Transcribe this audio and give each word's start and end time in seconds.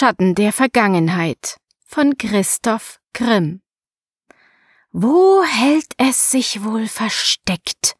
Schatten 0.00 0.36
der 0.36 0.52
Vergangenheit 0.52 1.56
von 1.84 2.16
Christoph 2.16 3.00
Grimm. 3.12 3.62
Wo 4.92 5.42
hält 5.42 5.88
es 5.96 6.30
sich 6.30 6.62
wohl 6.62 6.86
versteckt? 6.86 7.96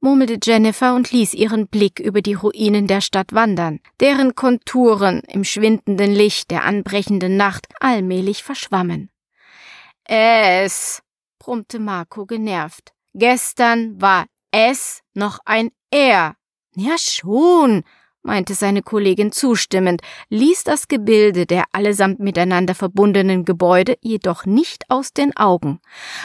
murmelte 0.00 0.38
Jennifer 0.42 0.96
und 0.96 1.12
ließ 1.12 1.34
ihren 1.34 1.68
Blick 1.68 2.00
über 2.00 2.20
die 2.20 2.34
Ruinen 2.34 2.88
der 2.88 3.00
Stadt 3.00 3.32
wandern, 3.32 3.78
deren 4.00 4.34
Konturen 4.34 5.20
im 5.28 5.44
schwindenden 5.44 6.12
Licht 6.12 6.50
der 6.50 6.64
anbrechenden 6.64 7.36
Nacht 7.36 7.68
allmählich 7.78 8.42
verschwammen. 8.42 9.08
Es, 10.02 11.00
brummte 11.38 11.78
Marco 11.78 12.26
genervt. 12.26 12.92
Gestern 13.14 14.00
war 14.00 14.26
es 14.50 15.00
noch 15.14 15.38
ein 15.44 15.70
Er. 15.92 16.34
Ja 16.74 16.98
schon, 16.98 17.84
meinte 18.26 18.54
seine 18.54 18.82
Kollegin 18.82 19.32
zustimmend, 19.32 20.02
ließ 20.28 20.64
das 20.64 20.88
Gebilde 20.88 21.46
der 21.46 21.64
allesamt 21.72 22.20
miteinander 22.20 22.74
verbundenen 22.74 23.44
Gebäude 23.44 23.96
jedoch 24.02 24.44
nicht 24.44 24.90
aus 24.90 25.12
den 25.12 25.34
Augen. 25.36 25.80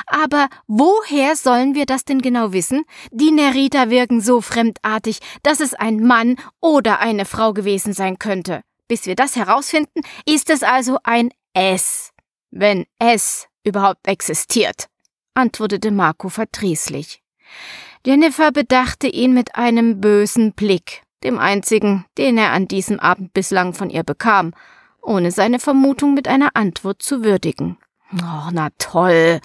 Aber 0.07 0.49
woher 0.67 1.35
sollen 1.35 1.75
wir 1.75 1.85
das 1.85 2.03
denn 2.03 2.21
genau 2.21 2.51
wissen? 2.51 2.83
Die 3.11 3.31
Nerita 3.31 3.89
wirken 3.89 4.19
so 4.19 4.41
fremdartig, 4.41 5.19
dass 5.43 5.59
es 5.59 5.73
ein 5.73 6.05
Mann 6.05 6.35
oder 6.59 6.99
eine 6.99 7.25
Frau 7.25 7.53
gewesen 7.53 7.93
sein 7.93 8.19
könnte. 8.19 8.61
Bis 8.87 9.05
wir 9.05 9.15
das 9.15 9.35
herausfinden, 9.35 10.01
ist 10.25 10.49
es 10.49 10.63
also 10.63 10.97
ein 11.03 11.29
S. 11.53 12.11
Wenn 12.49 12.85
es 12.99 13.47
überhaupt 13.63 14.07
existiert, 14.07 14.87
antwortete 15.33 15.91
Marco 15.91 16.27
verdrießlich. 16.27 17.21
Jennifer 18.05 18.51
bedachte 18.51 19.07
ihn 19.07 19.33
mit 19.33 19.55
einem 19.55 20.01
bösen 20.01 20.53
Blick 20.53 21.03
dem 21.23 21.39
einzigen, 21.39 22.05
den 22.17 22.37
er 22.37 22.51
an 22.51 22.67
diesem 22.67 22.99
Abend 22.99 23.33
bislang 23.33 23.73
von 23.73 23.89
ihr 23.89 24.03
bekam, 24.03 24.53
ohne 25.01 25.31
seine 25.31 25.59
Vermutung 25.59 26.13
mit 26.13 26.27
einer 26.27 26.55
Antwort 26.55 27.01
zu 27.01 27.23
würdigen. 27.23 27.77
Oh, 28.13 28.49
na 28.51 28.69
toll. 28.77 29.39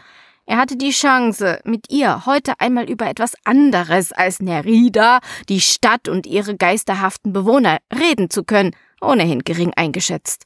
Er 0.49 0.59
hatte 0.59 0.77
die 0.77 0.91
Chance, 0.91 1.61
mit 1.65 1.91
ihr 1.91 2.25
heute 2.25 2.61
einmal 2.61 2.89
über 2.89 3.09
etwas 3.09 3.35
anderes 3.45 4.13
als 4.13 4.41
Nerida, 4.41 5.19
die 5.49 5.61
Stadt 5.61 6.09
und 6.09 6.27
ihre 6.27 6.57
geisterhaften 6.57 7.33
Bewohner 7.33 7.79
reden 7.93 8.31
zu 8.31 8.45
können, 8.45 8.71
ohnehin 9.01 9.41
gering 9.41 9.73
eingeschätzt. 9.75 10.45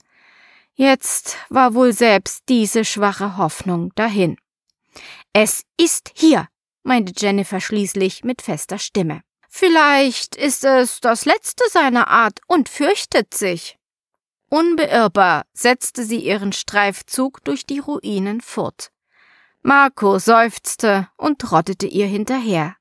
Jetzt 0.75 1.37
war 1.51 1.75
wohl 1.75 1.93
selbst 1.93 2.45
diese 2.49 2.87
schwache 2.87 3.37
Hoffnung 3.37 3.93
dahin. 3.95 4.37
Es 5.35 5.65
ist 5.77 6.13
hier, 6.15 6.49
meinte 6.83 7.13
Jennifer 7.17 7.61
schließlich 7.61 8.25
mit 8.25 8.41
fester 8.41 8.79
Stimme. 8.79 9.21
Vielleicht 9.53 10.37
ist 10.37 10.65
es 10.65 11.01
das 11.01 11.25
letzte 11.25 11.69
seiner 11.69 12.09
Art 12.09 12.41
und 12.47 12.69
fürchtet 12.69 13.35
sich. 13.35 13.77
Unbeirrbar 14.49 15.45
setzte 15.53 16.05
sie 16.05 16.21
ihren 16.21 16.53
Streifzug 16.53 17.45
durch 17.45 17.67
die 17.67 17.81
Ruinen 17.81 18.41
fort. 18.41 18.91
Marco 19.63 20.19
seufzte 20.19 21.09
und 21.17 21.41
trottete 21.41 21.87
ihr 21.87 22.07
hinterher. 22.07 22.77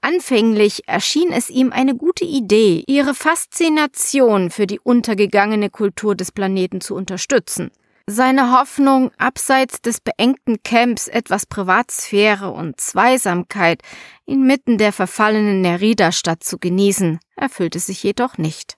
Anfänglich 0.00 0.86
erschien 0.86 1.32
es 1.32 1.50
ihm 1.50 1.72
eine 1.72 1.96
gute 1.96 2.24
Idee, 2.24 2.84
ihre 2.86 3.14
Faszination 3.14 4.50
für 4.50 4.66
die 4.66 4.80
untergegangene 4.80 5.70
Kultur 5.70 6.14
des 6.14 6.30
Planeten 6.30 6.80
zu 6.80 6.94
unterstützen. 6.94 7.72
Seine 8.06 8.58
Hoffnung, 8.58 9.12
abseits 9.16 9.80
des 9.80 10.00
beengten 10.00 10.62
Camps 10.64 11.06
etwas 11.06 11.46
Privatsphäre 11.46 12.50
und 12.50 12.80
Zweisamkeit 12.80 13.82
inmitten 14.26 14.76
der 14.76 14.92
verfallenen 14.92 15.60
Nerida-Stadt 15.60 16.42
zu 16.42 16.58
genießen, 16.58 17.20
erfüllte 17.36 17.78
sich 17.78 18.02
jedoch 18.02 18.38
nicht. 18.38 18.76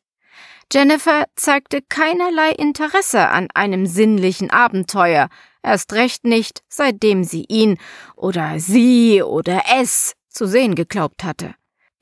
Jennifer 0.73 1.27
zeigte 1.37 1.81
keinerlei 1.83 2.51
Interesse 2.51 3.29
an 3.29 3.49
einem 3.55 3.87
sinnlichen 3.87 4.51
Abenteuer, 4.51 5.29
erst 5.63 5.93
recht 5.93 6.25
nicht, 6.25 6.63
seitdem 6.69 7.25
sie 7.25 7.45
ihn 7.49 7.79
oder 8.17 8.59
sie 8.59 9.23
oder 9.23 9.63
es 9.79 10.15
zu 10.29 10.47
sehen 10.47 10.75
geglaubt 10.75 11.25
hatte. 11.25 11.55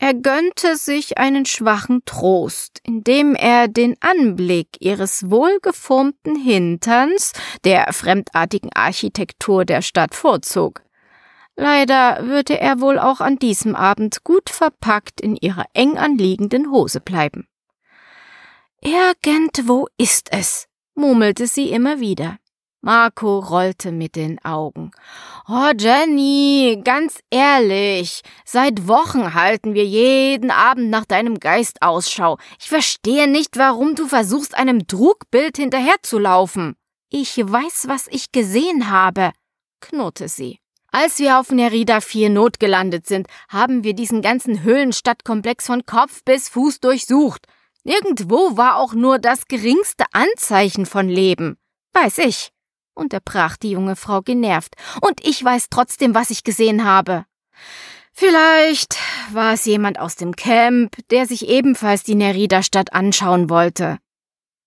Er 0.02 0.14
gönnte 0.14 0.74
sich 0.74 1.16
einen 1.18 1.46
schwachen 1.46 2.04
Trost, 2.04 2.80
indem 2.82 3.36
er 3.36 3.68
den 3.68 3.94
Anblick 4.00 4.66
ihres 4.80 5.30
wohlgeformten 5.30 6.34
Hinterns 6.34 7.32
der 7.62 7.92
fremdartigen 7.92 8.72
Architektur 8.74 9.64
der 9.64 9.80
Stadt 9.80 10.16
vorzog. 10.16 10.82
Leider 11.54 12.26
würde 12.26 12.58
er 12.58 12.80
wohl 12.80 12.98
auch 12.98 13.20
an 13.20 13.38
diesem 13.38 13.76
Abend 13.76 14.24
gut 14.24 14.50
verpackt 14.50 15.20
in 15.20 15.36
ihrer 15.36 15.66
eng 15.72 15.96
anliegenden 15.98 16.72
Hose 16.72 16.98
bleiben. 16.98 17.46
Irgendwo 18.80 19.86
ist 19.98 20.32
es, 20.32 20.66
murmelte 20.96 21.46
sie 21.46 21.70
immer 21.70 22.00
wieder. 22.00 22.38
Marco 22.84 23.38
rollte 23.38 23.92
mit 23.92 24.16
den 24.16 24.44
Augen. 24.44 24.90
Oh, 25.48 25.70
Jenny, 25.78 26.80
ganz 26.82 27.20
ehrlich, 27.30 28.22
seit 28.44 28.88
Wochen 28.88 29.34
halten 29.34 29.74
wir 29.74 29.84
jeden 29.84 30.50
Abend 30.50 30.90
nach 30.90 31.04
deinem 31.04 31.38
Geist 31.38 31.80
Ausschau. 31.80 32.38
Ich 32.58 32.68
verstehe 32.68 33.28
nicht, 33.28 33.56
warum 33.56 33.94
du 33.94 34.08
versuchst, 34.08 34.56
einem 34.56 34.88
Trugbild 34.88 35.58
hinterherzulaufen. 35.58 36.74
Ich 37.08 37.36
weiß, 37.36 37.84
was 37.86 38.08
ich 38.08 38.32
gesehen 38.32 38.90
habe, 38.90 39.30
knurrte 39.80 40.26
sie. 40.26 40.58
Als 40.90 41.20
wir 41.20 41.38
auf 41.38 41.52
Nerida 41.52 42.00
4 42.00 42.30
notgelandet 42.30 43.06
sind, 43.06 43.28
haben 43.48 43.84
wir 43.84 43.94
diesen 43.94 44.22
ganzen 44.22 44.64
Höhlenstadtkomplex 44.64 45.66
von 45.66 45.86
Kopf 45.86 46.24
bis 46.24 46.48
Fuß 46.48 46.80
durchsucht. 46.80 47.46
Nirgendwo 47.84 48.56
war 48.56 48.76
auch 48.76 48.92
nur 48.92 49.20
das 49.20 49.46
geringste 49.46 50.04
Anzeichen 50.12 50.84
von 50.84 51.08
Leben. 51.08 51.58
Weiß 51.94 52.18
ich 52.18 52.51
unterbrach 52.94 53.56
die 53.56 53.70
junge 53.70 53.96
Frau 53.96 54.22
genervt. 54.22 54.74
Und 55.00 55.24
ich 55.26 55.42
weiß 55.42 55.68
trotzdem, 55.70 56.14
was 56.14 56.30
ich 56.30 56.44
gesehen 56.44 56.84
habe. 56.84 57.24
Vielleicht 58.12 58.96
war 59.32 59.54
es 59.54 59.64
jemand 59.64 59.98
aus 59.98 60.16
dem 60.16 60.36
Camp, 60.36 60.96
der 61.10 61.26
sich 61.26 61.48
ebenfalls 61.48 62.02
die 62.02 62.14
Nerida-Stadt 62.14 62.92
anschauen 62.92 63.48
wollte. 63.48 63.98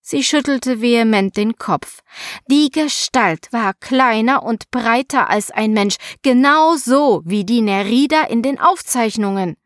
Sie 0.01 0.23
schüttelte 0.23 0.81
vehement 0.81 1.35
den 1.35 1.55
Kopf. 1.55 2.01
Die 2.47 2.69
Gestalt 2.69 3.47
war 3.51 3.73
kleiner 3.73 4.43
und 4.43 4.69
breiter 4.69 5.29
als 5.29 5.49
ein 5.49 5.73
Mensch, 5.73 5.95
genau 6.21 6.75
so 6.75 7.23
wie 7.25 7.43
die 7.43 7.61
Nerida 7.61 8.23
in 8.23 8.43
den 8.43 8.59
Aufzeichnungen. 8.59 9.57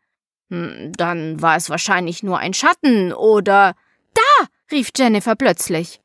Hm, 0.50 0.92
dann 0.96 1.42
war 1.42 1.56
es 1.56 1.68
wahrscheinlich 1.68 2.22
nur 2.22 2.38
ein 2.38 2.54
Schatten 2.54 3.12
oder. 3.12 3.74
Da! 4.14 4.46
rief 4.70 4.90
Jennifer 4.96 5.36
plötzlich. 5.36 6.00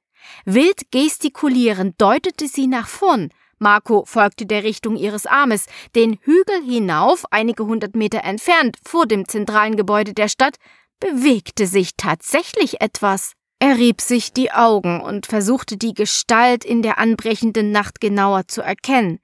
Wild 0.46 0.92
gestikulierend 0.92 2.00
deutete 2.02 2.48
sie 2.48 2.68
nach 2.68 2.88
vorn. 2.88 3.30
Marco 3.60 4.04
folgte 4.06 4.46
der 4.46 4.64
Richtung 4.64 4.98
ihres 4.98 5.26
Armes. 5.26 5.66
Den 5.96 6.18
Hügel 6.22 6.64
hinauf, 6.64 7.26
einige 7.32 7.66
hundert 7.66 7.96
Meter 7.96 8.24
entfernt, 8.24 8.78
vor 8.86 9.06
dem 9.06 9.28
zentralen 9.28 9.76
Gebäude 9.76 10.14
der 10.14 10.28
Stadt, 10.28 10.58
bewegte 11.00 11.68
sich 11.68 11.92
tatsächlich 11.98 12.82
etwas. 12.82 13.34
Er 13.60 13.78
rieb 13.78 14.02
sich 14.02 14.34
die 14.34 14.52
Augen 14.52 15.00
und 15.02 15.26
versuchte 15.26 15.78
die 15.78 15.94
Gestalt 15.94 16.66
in 16.66 16.82
der 16.82 16.98
anbrechenden 16.98 17.72
Nacht 17.72 18.02
genauer 18.02 18.48
zu 18.48 18.62
erkennen. 18.62 19.20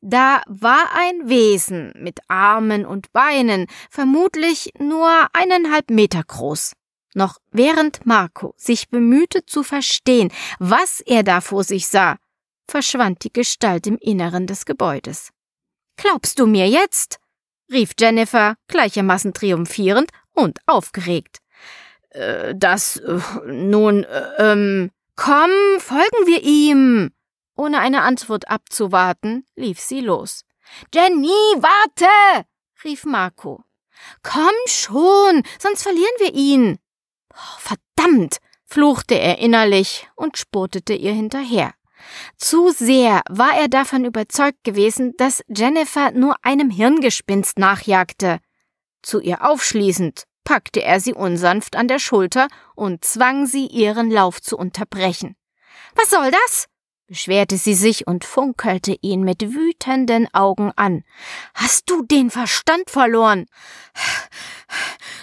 Da 0.00 0.42
war 0.46 0.90
ein 0.94 1.28
Wesen 1.28 1.92
mit 1.96 2.18
Armen 2.28 2.84
und 2.84 3.12
Beinen, 3.12 3.66
vermutlich 3.88 4.72
nur 4.78 5.28
eineinhalb 5.32 5.90
Meter 5.90 6.22
groß. 6.26 6.72
Noch 7.14 7.38
während 7.50 8.04
Marco 8.06 8.54
sich 8.56 8.88
bemühte 8.88 9.44
zu 9.46 9.62
verstehen, 9.62 10.30
was 10.58 11.00
er 11.00 11.22
da 11.22 11.40
vor 11.40 11.64
sich 11.64 11.88
sah, 11.88 12.16
verschwand 12.66 13.24
die 13.24 13.32
Gestalt 13.32 13.86
im 13.86 13.98
Inneren 13.98 14.46
des 14.46 14.66
Gebäudes. 14.66 15.30
Glaubst 15.96 16.38
du 16.38 16.46
mir 16.46 16.68
jetzt? 16.68 17.18
rief 17.70 17.92
Jennifer 17.98 18.56
gleichermaßen 18.68 19.34
triumphierend 19.34 20.10
und 20.32 20.58
aufgeregt. 20.66 21.38
Äh, 22.10 22.54
das, 22.56 22.96
äh, 22.96 23.20
nun, 23.46 24.04
äh, 24.04 24.30
ähm, 24.38 24.90
komm, 25.16 25.50
folgen 25.78 26.26
wir 26.26 26.42
ihm. 26.42 27.10
Ohne 27.56 27.80
eine 27.80 28.02
Antwort 28.02 28.48
abzuwarten, 28.48 29.44
lief 29.56 29.80
sie 29.80 30.00
los. 30.00 30.44
Jenny, 30.94 31.28
warte! 31.56 32.46
rief 32.84 33.04
Marco. 33.04 33.64
Komm 34.22 34.54
schon, 34.66 35.42
sonst 35.58 35.82
verlieren 35.82 36.14
wir 36.18 36.34
ihn. 36.34 36.78
Verdammt, 37.34 38.38
fluchte 38.64 39.14
er 39.14 39.38
innerlich 39.38 40.08
und 40.14 40.38
spurtete 40.38 40.94
ihr 40.94 41.12
hinterher. 41.12 41.72
Zu 42.36 42.70
sehr 42.70 43.22
war 43.28 43.56
er 43.56 43.68
davon 43.68 44.04
überzeugt 44.04 44.62
gewesen, 44.64 45.14
dass 45.16 45.42
Jennifer 45.48 46.12
nur 46.12 46.36
einem 46.42 46.70
Hirngespinst 46.70 47.58
nachjagte. 47.58 48.38
Zu 49.02 49.20
ihr 49.20 49.44
aufschließend 49.44 50.24
packte 50.44 50.82
er 50.82 51.00
sie 51.00 51.12
unsanft 51.12 51.76
an 51.76 51.88
der 51.88 51.98
Schulter 51.98 52.48
und 52.74 53.04
zwang 53.04 53.46
sie, 53.46 53.66
ihren 53.66 54.10
Lauf 54.10 54.40
zu 54.40 54.56
unterbrechen. 54.56 55.36
Was 55.94 56.10
soll 56.10 56.30
das? 56.30 56.66
beschwerte 57.06 57.56
sie 57.56 57.74
sich 57.74 58.06
und 58.06 58.24
funkelte 58.24 58.96
ihn 59.00 59.22
mit 59.22 59.40
wütenden 59.42 60.32
Augen 60.34 60.72
an. 60.76 61.04
Hast 61.54 61.90
du 61.90 62.02
den 62.02 62.30
Verstand 62.30 62.90
verloren? 62.90 63.46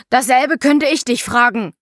Dasselbe 0.10 0.58
könnte 0.58 0.88
ich 0.88 1.06
dich 1.06 1.24
fragen, 1.24 1.76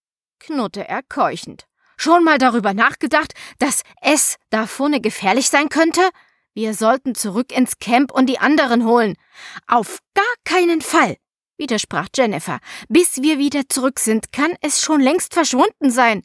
knurrte 0.43 0.87
er 0.87 1.01
keuchend. 1.03 1.67
schon 1.95 2.23
mal 2.23 2.37
darüber 2.37 2.73
nachgedacht, 2.73 3.33
dass 3.59 3.83
es 4.01 4.35
da 4.49 4.67
vorne 4.67 4.99
gefährlich 4.99 5.49
sein 5.49 5.69
könnte? 5.69 6.01
Wir 6.53 6.73
sollten 6.73 7.15
zurück 7.15 7.51
ins 7.51 7.79
Camp 7.79 8.11
und 8.11 8.27
die 8.27 8.39
anderen 8.39 8.85
holen. 8.85 9.15
Auf 9.67 9.99
gar 10.13 10.35
keinen 10.43 10.81
Fall, 10.81 11.15
widersprach 11.57 12.09
Jennifer. 12.15 12.59
Bis 12.89 13.21
wir 13.21 13.37
wieder 13.37 13.69
zurück 13.69 13.99
sind, 13.99 14.31
kann 14.31 14.53
es 14.61 14.81
schon 14.81 14.99
längst 14.99 15.33
verschwunden 15.33 15.89
sein. 15.89 16.23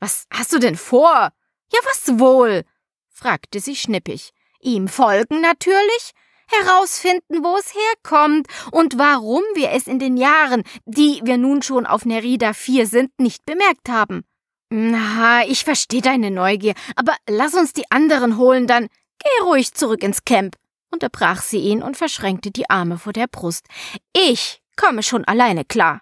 Was 0.00 0.26
hast 0.32 0.52
du 0.52 0.58
denn 0.58 0.76
vor? 0.76 1.30
Ja, 1.72 1.78
was 1.84 2.18
wohl? 2.18 2.64
fragte 3.08 3.60
sie 3.60 3.76
schnippig. 3.76 4.32
Ihm 4.60 4.88
folgen 4.88 5.40
natürlich, 5.40 6.12
herausfinden, 6.60 7.42
wo 7.42 7.56
es 7.56 7.74
herkommt 7.74 8.46
und 8.70 8.98
warum 8.98 9.42
wir 9.54 9.70
es 9.70 9.86
in 9.86 9.98
den 9.98 10.16
Jahren, 10.16 10.62
die 10.84 11.20
wir 11.24 11.36
nun 11.36 11.62
schon 11.62 11.86
auf 11.86 12.04
Nerida 12.04 12.52
4 12.52 12.86
sind, 12.86 13.10
nicht 13.18 13.44
bemerkt 13.46 13.88
haben. 13.88 14.22
Na, 14.70 15.44
ich 15.46 15.64
verstehe 15.64 16.00
deine 16.00 16.30
Neugier, 16.30 16.74
aber 16.96 17.14
lass 17.28 17.54
uns 17.54 17.72
die 17.72 17.90
anderen 17.90 18.38
holen, 18.38 18.66
dann 18.66 18.88
geh 19.18 19.44
ruhig 19.44 19.74
zurück 19.74 20.02
ins 20.02 20.24
Camp, 20.24 20.56
unterbrach 20.90 21.42
sie 21.42 21.58
ihn 21.58 21.82
und 21.82 21.96
verschränkte 21.96 22.50
die 22.50 22.70
Arme 22.70 22.98
vor 22.98 23.12
der 23.12 23.26
Brust. 23.26 23.66
Ich 24.14 24.62
komme 24.76 25.02
schon 25.02 25.24
alleine 25.24 25.64
klar. 25.64 26.00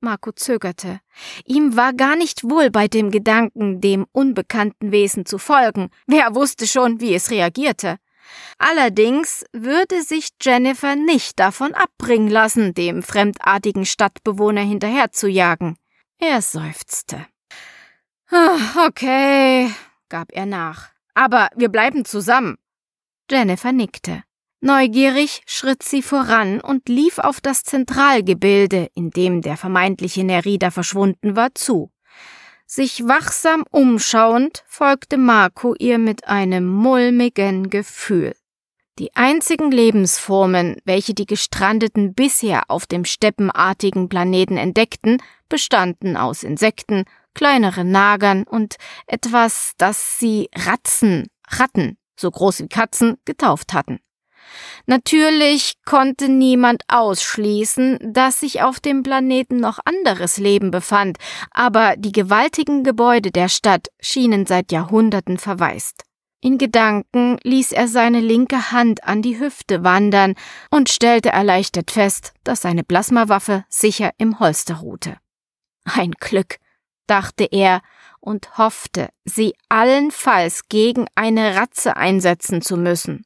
Marco 0.00 0.30
zögerte. 0.32 1.00
Ihm 1.44 1.76
war 1.76 1.92
gar 1.92 2.14
nicht 2.14 2.44
wohl 2.44 2.70
bei 2.70 2.86
dem 2.86 3.10
Gedanken, 3.10 3.80
dem 3.80 4.06
unbekannten 4.12 4.92
Wesen 4.92 5.26
zu 5.26 5.38
folgen. 5.38 5.90
Wer 6.06 6.34
wusste 6.34 6.66
schon, 6.66 7.00
wie 7.00 7.14
es 7.14 7.30
reagierte. 7.30 7.98
Allerdings 8.58 9.44
würde 9.52 10.02
sich 10.02 10.30
Jennifer 10.40 10.96
nicht 10.96 11.38
davon 11.38 11.74
abbringen 11.74 12.28
lassen, 12.28 12.74
dem 12.74 13.02
fremdartigen 13.02 13.84
Stadtbewohner 13.84 14.62
hinterherzujagen. 14.62 15.76
Er 16.18 16.42
seufzte. 16.42 17.26
Ah, 18.30 18.86
okay, 18.86 19.70
gab 20.08 20.32
er 20.32 20.46
nach. 20.46 20.90
Aber 21.14 21.48
wir 21.56 21.68
bleiben 21.68 22.04
zusammen. 22.04 22.58
Jennifer 23.30 23.72
nickte. 23.72 24.22
Neugierig 24.60 25.42
schritt 25.46 25.84
sie 25.84 26.02
voran 26.02 26.60
und 26.60 26.88
lief 26.88 27.18
auf 27.18 27.40
das 27.40 27.62
Zentralgebilde, 27.62 28.90
in 28.94 29.10
dem 29.10 29.40
der 29.40 29.56
vermeintliche 29.56 30.24
Nerida 30.24 30.70
verschwunden 30.70 31.36
war, 31.36 31.54
zu. 31.54 31.92
Sich 32.70 33.08
wachsam 33.08 33.64
umschauend 33.70 34.62
folgte 34.66 35.16
Marco 35.16 35.74
ihr 35.78 35.96
mit 35.96 36.28
einem 36.28 36.66
mulmigen 36.66 37.70
Gefühl. 37.70 38.36
Die 38.98 39.16
einzigen 39.16 39.70
Lebensformen, 39.70 40.76
welche 40.84 41.14
die 41.14 41.24
Gestrandeten 41.24 42.12
bisher 42.12 42.64
auf 42.68 42.84
dem 42.84 43.06
steppenartigen 43.06 44.10
Planeten 44.10 44.58
entdeckten, 44.58 45.16
bestanden 45.48 46.18
aus 46.18 46.42
Insekten, 46.42 47.04
kleineren 47.32 47.90
Nagern 47.90 48.42
und 48.42 48.76
etwas, 49.06 49.72
das 49.78 50.18
sie 50.18 50.50
Ratzen, 50.54 51.28
Ratten, 51.48 51.96
so 52.16 52.30
groß 52.30 52.60
wie 52.60 52.68
Katzen, 52.68 53.16
getauft 53.24 53.72
hatten. 53.72 53.98
Natürlich 54.86 55.74
konnte 55.84 56.28
niemand 56.28 56.82
ausschließen, 56.88 57.98
dass 58.12 58.40
sich 58.40 58.62
auf 58.62 58.80
dem 58.80 59.02
Planeten 59.02 59.58
noch 59.58 59.78
anderes 59.84 60.38
Leben 60.38 60.70
befand, 60.70 61.18
aber 61.50 61.94
die 61.96 62.12
gewaltigen 62.12 62.84
Gebäude 62.84 63.30
der 63.30 63.48
Stadt 63.48 63.88
schienen 64.00 64.46
seit 64.46 64.72
Jahrhunderten 64.72 65.38
verwaist. 65.38 66.04
In 66.40 66.56
Gedanken 66.56 67.38
ließ 67.42 67.72
er 67.72 67.88
seine 67.88 68.20
linke 68.20 68.70
Hand 68.70 69.02
an 69.02 69.22
die 69.22 69.40
Hüfte 69.40 69.82
wandern 69.82 70.34
und 70.70 70.88
stellte 70.88 71.30
erleichtert 71.30 71.90
fest, 71.90 72.32
dass 72.44 72.62
seine 72.62 72.84
Plasmawaffe 72.84 73.64
sicher 73.68 74.12
im 74.18 74.38
Holster 74.38 74.76
ruhte. 74.76 75.16
Ein 75.84 76.12
Glück, 76.12 76.58
dachte 77.08 77.44
er 77.50 77.82
und 78.20 78.56
hoffte, 78.58 79.08
sie 79.24 79.54
allenfalls 79.68 80.68
gegen 80.68 81.06
eine 81.14 81.56
Ratze 81.56 81.96
einsetzen 81.96 82.62
zu 82.62 82.76
müssen. 82.76 83.24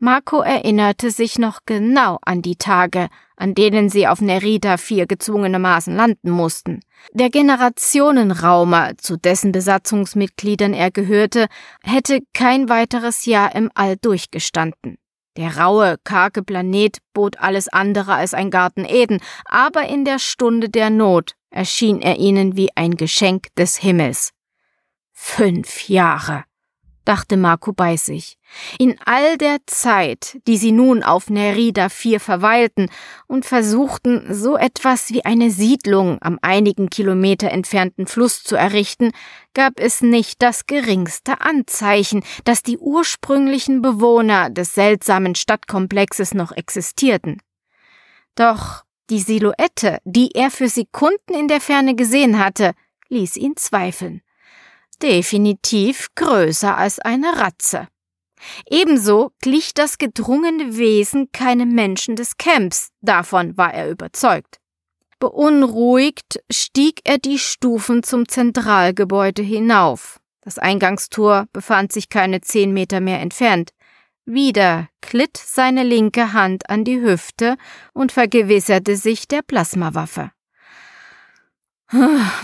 Marco 0.00 0.42
erinnerte 0.42 1.10
sich 1.10 1.40
noch 1.40 1.60
genau 1.66 2.18
an 2.22 2.40
die 2.40 2.54
Tage, 2.54 3.08
an 3.36 3.54
denen 3.54 3.88
sie 3.88 4.06
auf 4.06 4.20
Nerita 4.20 4.76
4 4.76 5.06
gezwungenermaßen 5.06 5.94
landen 5.94 6.30
mussten. 6.30 6.80
Der 7.12 7.30
Generationenraumer, 7.30 8.96
zu 8.96 9.16
dessen 9.16 9.50
Besatzungsmitgliedern 9.50 10.72
er 10.72 10.92
gehörte, 10.92 11.48
hätte 11.82 12.20
kein 12.32 12.68
weiteres 12.68 13.26
Jahr 13.26 13.56
im 13.56 13.72
All 13.74 13.96
durchgestanden. 13.96 14.98
Der 15.36 15.56
raue, 15.58 15.96
karge 16.04 16.44
Planet 16.44 16.98
bot 17.12 17.38
alles 17.40 17.68
andere 17.68 18.14
als 18.14 18.34
ein 18.34 18.50
Garten 18.50 18.84
Eden, 18.84 19.20
aber 19.46 19.88
in 19.88 20.04
der 20.04 20.20
Stunde 20.20 20.68
der 20.68 20.90
Not 20.90 21.34
erschien 21.50 22.00
er 22.00 22.18
ihnen 22.18 22.56
wie 22.56 22.70
ein 22.76 22.96
Geschenk 22.96 23.48
des 23.56 23.76
Himmels. 23.76 24.30
Fünf 25.12 25.88
Jahre 25.88 26.44
dachte 27.08 27.38
Marco 27.38 27.72
bei 27.72 27.96
sich. 27.96 28.36
In 28.78 28.96
all 29.06 29.38
der 29.38 29.58
Zeit, 29.66 30.38
die 30.46 30.58
sie 30.58 30.72
nun 30.72 31.02
auf 31.02 31.30
Nerida 31.30 31.88
4 31.88 32.20
verweilten 32.20 32.90
und 33.26 33.46
versuchten, 33.46 34.34
so 34.34 34.58
etwas 34.58 35.10
wie 35.10 35.24
eine 35.24 35.50
Siedlung 35.50 36.18
am 36.20 36.38
einigen 36.42 36.90
Kilometer 36.90 37.50
entfernten 37.50 38.06
Fluss 38.06 38.44
zu 38.44 38.56
errichten, 38.56 39.12
gab 39.54 39.80
es 39.80 40.02
nicht 40.02 40.42
das 40.42 40.66
geringste 40.66 41.40
Anzeichen, 41.40 42.22
dass 42.44 42.62
die 42.62 42.76
ursprünglichen 42.76 43.80
Bewohner 43.80 44.50
des 44.50 44.74
seltsamen 44.74 45.34
Stadtkomplexes 45.34 46.34
noch 46.34 46.52
existierten. 46.52 47.40
Doch 48.34 48.84
die 49.08 49.20
Silhouette, 49.20 49.98
die 50.04 50.32
er 50.34 50.50
für 50.50 50.68
Sekunden 50.68 51.32
in 51.32 51.48
der 51.48 51.62
Ferne 51.62 51.94
gesehen 51.94 52.38
hatte, 52.38 52.72
ließ 53.08 53.36
ihn 53.38 53.56
zweifeln 53.56 54.20
definitiv 55.02 56.08
größer 56.14 56.76
als 56.76 56.98
eine 56.98 57.38
Ratze. 57.38 57.88
Ebenso 58.68 59.32
glich 59.40 59.74
das 59.74 59.98
gedrungene 59.98 60.76
Wesen 60.76 61.30
keinem 61.32 61.74
Menschen 61.74 62.16
des 62.16 62.36
Camps, 62.36 62.90
davon 63.00 63.56
war 63.56 63.74
er 63.74 63.90
überzeugt. 63.90 64.58
Beunruhigt 65.18 66.40
stieg 66.50 67.00
er 67.04 67.18
die 67.18 67.38
Stufen 67.38 68.04
zum 68.04 68.28
Zentralgebäude 68.28 69.42
hinauf. 69.42 70.20
Das 70.42 70.58
Eingangstor 70.58 71.46
befand 71.52 71.92
sich 71.92 72.08
keine 72.08 72.40
zehn 72.40 72.72
Meter 72.72 73.00
mehr 73.00 73.20
entfernt. 73.20 73.72
Wieder 74.24 74.88
glitt 75.00 75.36
seine 75.36 75.82
linke 75.82 76.32
Hand 76.32 76.70
an 76.70 76.84
die 76.84 77.00
Hüfte 77.00 77.56
und 77.92 78.12
vergewisserte 78.12 78.96
sich 78.96 79.26
der 79.26 79.42
Plasmawaffe. 79.42 80.30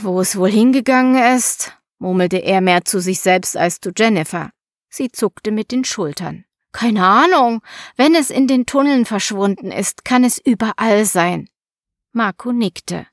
Wo 0.02 0.20
es 0.20 0.37
wohl 0.37 0.50
hingegangen 0.50 1.37
ist? 1.37 1.76
Murmelte 2.04 2.37
er 2.37 2.61
mehr 2.61 2.84
zu 2.84 3.00
sich 3.00 3.20
selbst 3.20 3.56
als 3.56 3.80
zu 3.80 3.90
Jennifer. 3.96 4.50
Sie 4.90 5.11
zuckte 5.11 5.50
mit 5.50 5.73
den 5.73 5.84
Schultern. 5.84 6.44
Keine 6.70 7.06
Ahnung. 7.06 7.62
Wenn 7.96 8.14
es 8.14 8.30
in 8.30 8.46
den 8.46 8.66
Tunneln 8.66 9.06
verschwunden 9.06 9.73
ist, 9.73 10.04
kann 10.04 10.23
es 10.23 10.38
überall 10.38 11.06
sein. 11.06 11.49
Marco 12.12 12.52
nickte. 12.52 13.06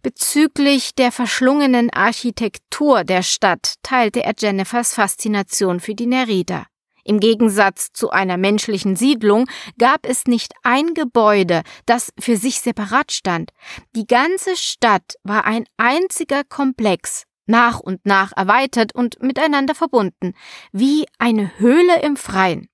Bezüglich 0.00 0.94
der 0.94 1.10
verschlungenen 1.10 1.90
Architektur 1.90 3.02
der 3.02 3.22
Stadt 3.22 3.74
teilte 3.82 4.22
er 4.22 4.34
Jennifers 4.38 4.94
Faszination 4.94 5.80
für 5.80 5.96
die 5.96 6.06
Nerida. 6.06 6.66
Im 7.02 7.18
Gegensatz 7.20 7.88
zu 7.92 8.10
einer 8.10 8.36
menschlichen 8.36 8.94
Siedlung 8.96 9.46
gab 9.78 10.06
es 10.06 10.24
nicht 10.26 10.52
ein 10.62 10.94
Gebäude, 10.94 11.62
das 11.84 12.12
für 12.18 12.36
sich 12.36 12.60
separat 12.60 13.12
stand. 13.12 13.50
Die 13.94 14.06
ganze 14.06 14.56
Stadt 14.56 15.14
war 15.22 15.44
ein 15.44 15.66
einziger 15.76 16.42
Komplex, 16.44 17.24
nach 17.46 17.80
und 17.80 18.04
nach 18.04 18.32
erweitert 18.36 18.94
und 18.94 19.22
miteinander 19.22 19.74
verbunden, 19.74 20.34
wie 20.72 21.06
eine 21.18 21.58
Höhle 21.58 22.00
im 22.02 22.16
Freien. 22.16 22.68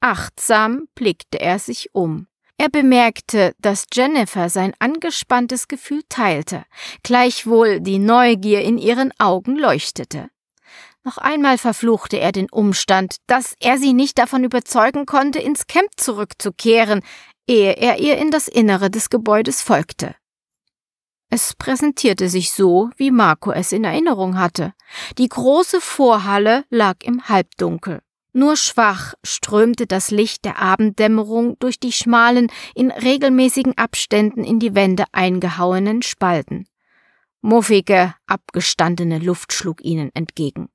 Achtsam 0.00 0.88
blickte 0.94 1.40
er 1.40 1.58
sich 1.58 1.94
um. 1.94 2.28
Er 2.56 2.68
bemerkte, 2.68 3.54
dass 3.60 3.86
Jennifer 3.92 4.48
sein 4.48 4.74
angespanntes 4.80 5.68
Gefühl 5.68 6.02
teilte, 6.08 6.64
gleichwohl 7.04 7.80
die 7.80 8.00
Neugier 8.00 8.62
in 8.62 8.78
ihren 8.78 9.12
Augen 9.18 9.56
leuchtete. 9.56 10.28
Noch 11.04 11.18
einmal 11.18 11.56
verfluchte 11.56 12.18
er 12.18 12.32
den 12.32 12.50
Umstand, 12.50 13.16
dass 13.28 13.54
er 13.60 13.78
sie 13.78 13.92
nicht 13.92 14.18
davon 14.18 14.42
überzeugen 14.42 15.06
konnte, 15.06 15.38
ins 15.38 15.68
Camp 15.68 15.88
zurückzukehren, 15.96 17.02
ehe 17.46 17.72
er 17.76 17.98
ihr 18.00 18.18
in 18.18 18.30
das 18.30 18.48
Innere 18.48 18.90
des 18.90 19.08
Gebäudes 19.08 19.62
folgte. 19.62 20.14
Es 21.30 21.54
präsentierte 21.54 22.28
sich 22.28 22.52
so, 22.52 22.90
wie 22.96 23.10
Marco 23.10 23.52
es 23.52 23.72
in 23.72 23.84
Erinnerung 23.84 24.38
hatte. 24.38 24.72
Die 25.18 25.28
große 25.28 25.80
Vorhalle 25.80 26.64
lag 26.70 26.96
im 27.02 27.28
Halbdunkel. 27.28 28.00
Nur 28.32 28.56
schwach 28.56 29.14
strömte 29.24 29.86
das 29.86 30.10
Licht 30.10 30.44
der 30.44 30.58
Abenddämmerung 30.58 31.58
durch 31.58 31.80
die 31.80 31.92
schmalen, 31.92 32.50
in 32.74 32.90
regelmäßigen 32.90 33.76
Abständen 33.76 34.44
in 34.44 34.58
die 34.58 34.74
Wände 34.74 35.04
eingehauenen 35.12 36.02
Spalten. 36.02 36.66
Muffige, 37.40 38.14
abgestandene 38.26 39.18
Luft 39.18 39.52
schlug 39.52 39.84
ihnen 39.84 40.10
entgegen. 40.14 40.68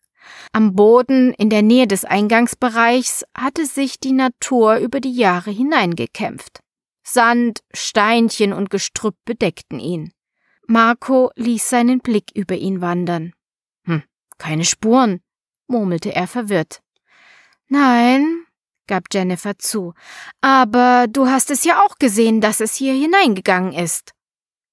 Am 0.52 0.76
Boden 0.76 1.34
in 1.34 1.50
der 1.50 1.62
Nähe 1.62 1.88
des 1.88 2.06
Eingangsbereichs 2.06 3.26
hatte 3.36 3.66
sich 3.66 4.00
die 4.00 4.14
Natur 4.14 4.78
über 4.78 5.00
die 5.00 5.14
Jahre 5.14 5.52
hineingekämpft. 5.52 6.60
Sand, 7.04 7.60
Steinchen 7.74 8.54
und 8.54 8.70
Gestrüpp 8.70 9.16
bedeckten 9.26 9.80
ihn. 9.80 10.14
Marco 10.68 11.32
ließ 11.36 11.70
seinen 11.70 12.00
Blick 12.00 12.32
über 12.34 12.56
ihn 12.56 12.82
wandern. 12.82 13.34
Keine 14.38 14.66
Spuren, 14.66 15.22
murmelte 15.68 16.14
er 16.14 16.28
verwirrt. 16.28 16.82
Nein, 17.68 18.46
gab 18.88 19.06
Jennifer 19.12 19.58
zu, 19.58 19.94
aber 20.42 21.06
du 21.10 21.28
hast 21.28 21.50
es 21.50 21.64
ja 21.64 21.82
auch 21.82 21.96
gesehen, 21.98 22.42
dass 22.42 22.60
es 22.60 22.76
hier 22.76 22.94
hineingegangen 22.94 23.74
ist. 23.74 24.12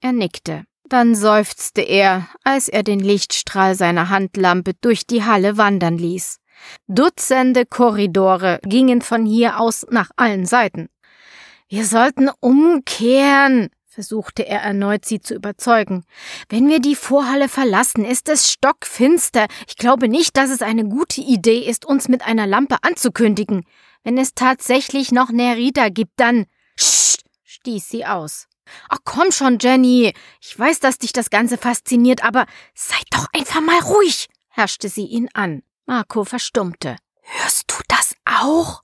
Er 0.00 0.12
nickte. 0.12 0.64
Dann 0.88 1.14
seufzte 1.14 1.82
er, 1.82 2.26
als 2.42 2.68
er 2.68 2.82
den 2.82 2.98
Lichtstrahl 2.98 3.76
seiner 3.76 4.08
Handlampe 4.08 4.72
durch 4.80 5.06
die 5.06 5.22
Halle 5.22 5.56
wandern 5.56 5.96
ließ. 5.96 6.38
Dutzende 6.88 7.64
Korridore 7.64 8.58
gingen 8.64 9.00
von 9.00 9.24
hier 9.24 9.60
aus 9.60 9.86
nach 9.90 10.10
allen 10.16 10.46
Seiten. 10.46 10.88
Wir 11.68 11.84
sollten 11.84 12.28
umkehren, 12.40 13.70
versuchte 13.90 14.46
er 14.46 14.60
erneut, 14.60 15.04
sie 15.04 15.20
zu 15.20 15.34
überzeugen. 15.34 16.04
Wenn 16.48 16.68
wir 16.68 16.78
die 16.78 16.94
Vorhalle 16.94 17.48
verlassen, 17.48 18.04
ist 18.04 18.28
es 18.28 18.50
stockfinster. 18.50 19.48
Ich 19.66 19.76
glaube 19.76 20.08
nicht, 20.08 20.36
dass 20.36 20.50
es 20.50 20.62
eine 20.62 20.84
gute 20.84 21.20
Idee 21.20 21.58
ist, 21.58 21.84
uns 21.84 22.08
mit 22.08 22.22
einer 22.24 22.46
Lampe 22.46 22.76
anzukündigen. 22.82 23.64
Wenn 24.04 24.16
es 24.16 24.34
tatsächlich 24.34 25.10
noch 25.10 25.30
Nerita 25.30 25.88
gibt, 25.88 26.12
dann. 26.16 26.46
Sch! 26.76 27.16
stieß 27.44 27.88
sie 27.88 28.06
aus. 28.06 28.46
Ach 28.88 28.98
komm 29.04 29.32
schon, 29.32 29.58
Jenny. 29.60 30.14
Ich 30.40 30.56
weiß, 30.56 30.78
dass 30.78 30.98
dich 30.98 31.12
das 31.12 31.28
Ganze 31.28 31.58
fasziniert, 31.58 32.24
aber 32.24 32.46
sei 32.74 32.96
doch 33.10 33.26
einfach 33.32 33.60
mal 33.60 33.80
ruhig, 33.80 34.28
herrschte 34.48 34.88
sie 34.88 35.06
ihn 35.06 35.28
an. 35.34 35.62
Marco 35.86 36.24
verstummte. 36.24 36.96
Hörst 37.22 37.64
du 37.68 37.74
das 37.88 38.14
auch? 38.24 38.82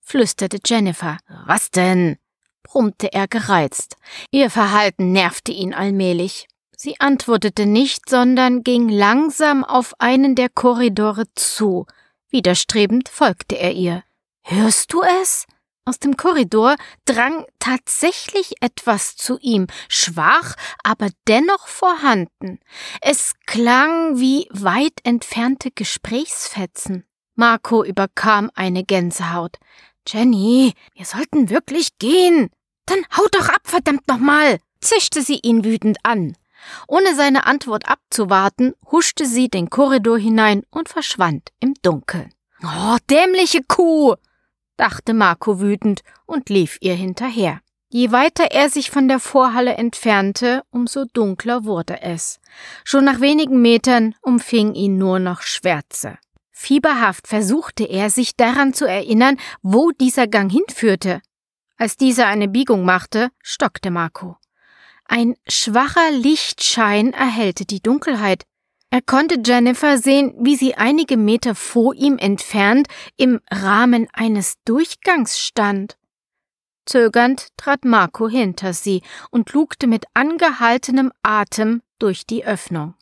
flüsterte 0.00 0.58
Jennifer. 0.64 1.18
Was 1.46 1.70
denn? 1.70 2.18
Brummte 2.64 3.12
er 3.12 3.28
gereizt. 3.28 3.96
Ihr 4.32 4.50
Verhalten 4.50 5.12
nervte 5.12 5.52
ihn 5.52 5.72
allmählich. 5.72 6.48
Sie 6.76 6.98
antwortete 6.98 7.66
nicht, 7.66 8.10
sondern 8.10 8.64
ging 8.64 8.88
langsam 8.88 9.64
auf 9.64 9.94
einen 10.00 10.34
der 10.34 10.48
Korridore 10.48 11.24
zu. 11.36 11.86
Widerstrebend 12.30 13.08
folgte 13.08 13.56
er 13.56 13.72
ihr. 13.72 14.02
Hörst 14.42 14.92
du 14.92 15.02
es? 15.22 15.46
Aus 15.86 15.98
dem 15.98 16.16
Korridor 16.16 16.76
drang 17.04 17.44
tatsächlich 17.58 18.54
etwas 18.60 19.16
zu 19.16 19.38
ihm, 19.40 19.66
schwach, 19.88 20.54
aber 20.82 21.08
dennoch 21.28 21.68
vorhanden. 21.68 22.58
Es 23.02 23.34
klang 23.46 24.18
wie 24.18 24.48
weit 24.50 24.94
entfernte 25.04 25.70
Gesprächsfetzen. 25.70 27.04
Marco 27.34 27.84
überkam 27.84 28.50
eine 28.54 28.84
Gänsehaut. 28.84 29.58
Jenny, 30.06 30.74
wir 30.94 31.04
sollten 31.04 31.50
wirklich 31.50 31.98
gehen. 31.98 32.50
Dann 32.86 33.04
haut 33.16 33.34
doch 33.34 33.48
ab, 33.48 33.62
verdammt 33.64 34.06
nochmal, 34.08 34.58
zischte 34.80 35.22
sie 35.22 35.40
ihn 35.42 35.64
wütend 35.64 35.98
an. 36.02 36.36
Ohne 36.88 37.14
seine 37.14 37.46
Antwort 37.46 37.88
abzuwarten, 37.88 38.74
huschte 38.90 39.26
sie 39.26 39.48
den 39.48 39.70
Korridor 39.70 40.18
hinein 40.18 40.62
und 40.70 40.88
verschwand 40.88 41.50
im 41.60 41.74
Dunkeln. 41.82 42.32
Oh, 42.62 42.96
dämliche 43.10 43.62
Kuh! 43.62 44.14
dachte 44.76 45.14
Marco 45.14 45.60
wütend 45.60 46.02
und 46.26 46.48
lief 46.48 46.78
ihr 46.80 46.94
hinterher. 46.94 47.60
Je 47.90 48.10
weiter 48.10 48.50
er 48.50 48.70
sich 48.70 48.90
von 48.90 49.06
der 49.06 49.20
Vorhalle 49.20 49.74
entfernte, 49.74 50.64
umso 50.70 51.04
dunkler 51.04 51.64
wurde 51.64 52.02
es. 52.02 52.40
Schon 52.82 53.04
nach 53.04 53.20
wenigen 53.20 53.62
Metern 53.62 54.16
umfing 54.20 54.74
ihn 54.74 54.98
nur 54.98 55.20
noch 55.20 55.42
Schwärze. 55.42 56.18
Fieberhaft 56.56 57.26
versuchte 57.26 57.84
er, 57.84 58.10
sich 58.10 58.36
daran 58.36 58.72
zu 58.72 58.86
erinnern, 58.86 59.38
wo 59.62 59.90
dieser 59.90 60.28
Gang 60.28 60.50
hinführte. 60.50 61.20
Als 61.76 61.96
dieser 61.96 62.28
eine 62.28 62.46
Biegung 62.46 62.84
machte, 62.84 63.30
stockte 63.42 63.90
Marco. 63.90 64.36
Ein 65.04 65.34
schwacher 65.48 66.12
Lichtschein 66.12 67.12
erhellte 67.12 67.66
die 67.66 67.80
Dunkelheit. 67.80 68.44
Er 68.88 69.02
konnte 69.02 69.40
Jennifer 69.44 69.98
sehen, 69.98 70.32
wie 70.38 70.54
sie 70.54 70.76
einige 70.76 71.16
Meter 71.16 71.56
vor 71.56 71.92
ihm 71.94 72.18
entfernt 72.18 72.86
im 73.16 73.40
Rahmen 73.50 74.06
eines 74.12 74.54
Durchgangs 74.64 75.40
stand. 75.40 75.98
Zögernd 76.86 77.48
trat 77.56 77.84
Marco 77.84 78.28
hinter 78.28 78.72
sie 78.72 79.02
und 79.30 79.52
lugte 79.52 79.88
mit 79.88 80.04
angehaltenem 80.14 81.12
Atem 81.22 81.82
durch 81.98 82.26
die 82.26 82.44
Öffnung. 82.44 82.94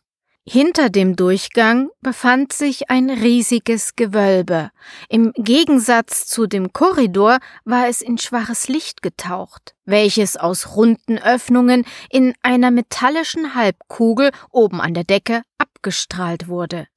Hinter 0.45 0.89
dem 0.89 1.15
Durchgang 1.15 1.89
befand 2.01 2.51
sich 2.51 2.89
ein 2.89 3.09
riesiges 3.09 3.95
Gewölbe. 3.95 4.71
Im 5.07 5.31
Gegensatz 5.37 6.27
zu 6.27 6.47
dem 6.47 6.73
Korridor 6.73 7.39
war 7.63 7.87
es 7.87 8.01
in 8.01 8.17
schwaches 8.17 8.67
Licht 8.67 9.01
getaucht, 9.01 9.73
welches 9.85 10.35
aus 10.35 10.75
runden 10.75 11.17
Öffnungen 11.17 11.85
in 12.09 12.33
einer 12.41 12.71
metallischen 12.71 13.55
Halbkugel 13.55 14.31
oben 14.51 14.81
an 14.81 14.93
der 14.93 15.05
Decke 15.05 15.43
abgestrahlt 15.57 16.49
wurde. 16.49 16.87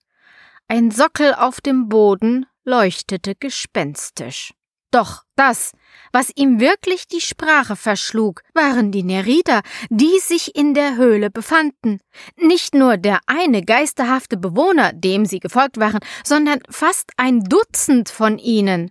Ein 0.67 0.91
Sockel 0.91 1.33
auf 1.33 1.61
dem 1.61 1.89
Boden 1.89 2.47
leuchtete 2.65 3.37
gespenstisch. 3.37 4.55
Doch 4.97 5.25
das, 5.35 5.73
was 6.11 6.33
ihm 6.37 6.59
wirklich 6.59 7.07
die 7.07 7.21
Sprache 7.21 7.77
verschlug, 7.77 8.41
waren 8.55 8.93
die 8.93 9.03
Nerida, 9.03 9.61
die 9.91 10.19
sich 10.21 10.57
in 10.57 10.73
der 10.73 10.97
Höhle 10.97 11.29
befanden. 11.29 12.01
Nicht 12.39 12.75
nur 12.75 12.97
der 12.97 13.21
eine 13.27 13.63
geisterhafte 13.63 14.39
Bewohner, 14.39 14.95
dem 14.95 15.27
sie 15.27 15.39
gefolgt 15.39 15.77
waren, 15.79 16.01
sondern 16.25 16.61
fast 16.71 17.13
ein 17.19 17.45
Dutzend 17.45 18.09
von 18.09 18.39
ihnen. 18.39 18.91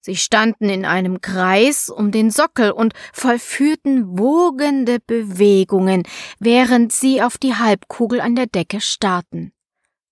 Sie 0.00 0.14
standen 0.14 0.68
in 0.68 0.84
einem 0.84 1.20
Kreis 1.20 1.88
um 1.88 2.12
den 2.12 2.30
Sockel 2.30 2.70
und 2.70 2.92
vollführten 3.12 4.16
wogende 4.16 5.00
Bewegungen, 5.04 6.04
während 6.38 6.92
sie 6.92 7.20
auf 7.20 7.36
die 7.36 7.56
Halbkugel 7.56 8.20
an 8.20 8.36
der 8.36 8.46
Decke 8.46 8.80
starrten. 8.80 9.52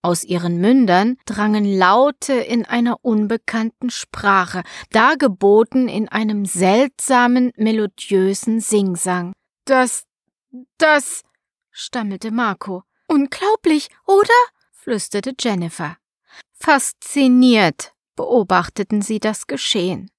Aus 0.03 0.25
ihren 0.25 0.59
Mündern 0.61 1.19
drangen 1.27 1.65
Laute 1.65 2.33
in 2.33 2.65
einer 2.65 3.05
unbekannten 3.05 3.91
Sprache, 3.91 4.63
dargeboten 4.91 5.89
in 5.89 6.09
einem 6.09 6.47
seltsamen, 6.47 7.53
melodiösen 7.57 8.61
Singsang. 8.61 9.33
Das, 9.67 10.05
das, 10.79 11.23
stammelte 11.71 12.31
Marco. 12.31 12.83
Unglaublich, 13.09 13.89
oder? 14.07 14.29
flüsterte 14.73 15.35
Jennifer. 15.39 15.99
Fasziniert 16.55 17.93
beobachteten 18.17 19.03
sie 19.03 19.21
das 19.21 19.47
Geschehen. 19.47 20.11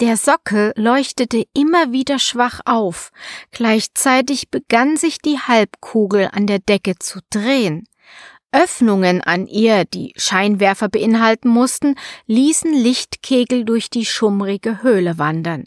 Der 0.00 0.16
Sockel 0.16 0.72
leuchtete 0.76 1.44
immer 1.54 1.92
wieder 1.92 2.18
schwach 2.18 2.60
auf, 2.64 3.10
gleichzeitig 3.50 4.50
begann 4.50 4.96
sich 4.96 5.18
die 5.18 5.38
Halbkugel 5.38 6.30
an 6.32 6.46
der 6.46 6.58
Decke 6.58 6.98
zu 6.98 7.20
drehen. 7.30 7.86
Öffnungen 8.52 9.20
an 9.20 9.46
ihr, 9.46 9.84
die 9.84 10.12
Scheinwerfer 10.16 10.88
beinhalten 10.88 11.48
mussten, 11.48 11.96
ließen 12.26 12.72
Lichtkegel 12.72 13.64
durch 13.64 13.90
die 13.90 14.06
schummrige 14.06 14.82
Höhle 14.82 15.18
wandern. 15.18 15.64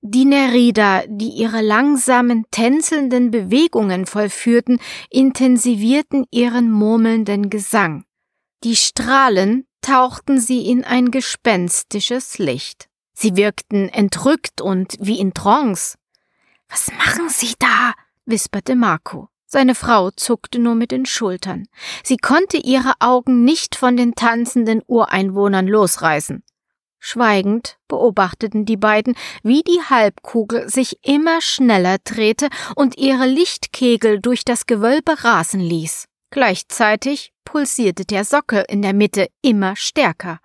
Die 0.00 0.24
Nerida, 0.24 1.02
die 1.08 1.30
ihre 1.30 1.60
langsamen, 1.60 2.44
tänzelnden 2.50 3.30
Bewegungen 3.30 4.06
vollführten, 4.06 4.78
intensivierten 5.10 6.24
ihren 6.30 6.70
murmelnden 6.70 7.50
Gesang. 7.50 8.04
Die 8.64 8.76
Strahlen 8.76 9.66
tauchten 9.80 10.40
sie 10.40 10.68
in 10.68 10.84
ein 10.84 11.10
gespenstisches 11.10 12.38
Licht. 12.38 12.88
Sie 13.12 13.36
wirkten 13.36 13.88
entrückt 13.88 14.60
und 14.60 14.96
wie 15.00 15.18
in 15.18 15.34
Trance. 15.34 15.96
Was 16.68 16.92
machen 16.92 17.28
Sie 17.28 17.54
da? 17.58 17.94
wisperte 18.26 18.76
Marco. 18.76 19.28
Seine 19.50 19.74
Frau 19.74 20.10
zuckte 20.10 20.58
nur 20.58 20.74
mit 20.74 20.90
den 20.90 21.06
Schultern. 21.06 21.68
Sie 22.04 22.18
konnte 22.18 22.58
ihre 22.58 22.92
Augen 23.00 23.44
nicht 23.44 23.76
von 23.76 23.96
den 23.96 24.14
tanzenden 24.14 24.82
Ureinwohnern 24.86 25.66
losreißen. 25.66 26.42
Schweigend 27.00 27.78
beobachteten 27.88 28.66
die 28.66 28.76
beiden, 28.76 29.14
wie 29.42 29.62
die 29.62 29.80
Halbkugel 29.88 30.68
sich 30.68 30.98
immer 31.02 31.40
schneller 31.40 31.96
drehte 32.04 32.48
und 32.76 32.98
ihre 32.98 33.24
Lichtkegel 33.24 34.20
durch 34.20 34.44
das 34.44 34.66
Gewölbe 34.66 35.24
rasen 35.24 35.60
ließ. 35.60 36.08
Gleichzeitig 36.30 37.32
pulsierte 37.46 38.04
der 38.04 38.26
Sockel 38.26 38.66
in 38.68 38.82
der 38.82 38.92
Mitte 38.92 39.28
immer 39.40 39.76
stärker. 39.76 40.40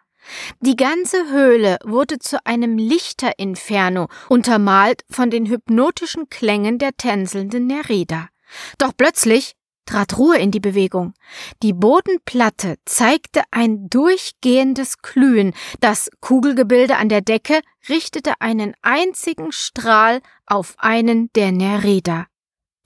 Die 0.62 0.78
ganze 0.78 1.30
Höhle 1.30 1.78
wurde 1.84 2.20
zu 2.20 2.38
einem 2.46 2.78
Lichterinferno, 2.78 4.08
untermalt 4.30 5.02
von 5.10 5.30
den 5.30 5.48
hypnotischen 5.48 6.30
Klängen 6.30 6.78
der 6.78 6.96
tänzelnden 6.96 7.68
Nerida. 7.68 8.30
Doch 8.78 8.92
plötzlich 8.96 9.56
trat 9.86 10.18
Ruhe 10.18 10.38
in 10.38 10.52
die 10.52 10.60
Bewegung. 10.60 11.14
Die 11.62 11.74
Bodenplatte 11.74 12.78
zeigte 12.86 13.44
ein 13.52 13.90
durchgehendes 13.90 15.00
Glühen, 15.00 15.54
das 15.80 16.10
Kugelgebilde 16.22 16.98
an 16.98 17.10
der 17.10 17.22
Decke 17.22 17.62
richtete 17.90 18.34
einen 18.40 18.74
einzigen 18.82 19.52
Strahl 19.52 20.22
auf 20.46 20.76
einen 20.78 21.32
der 21.34 21.52
Nerida. 21.52 22.28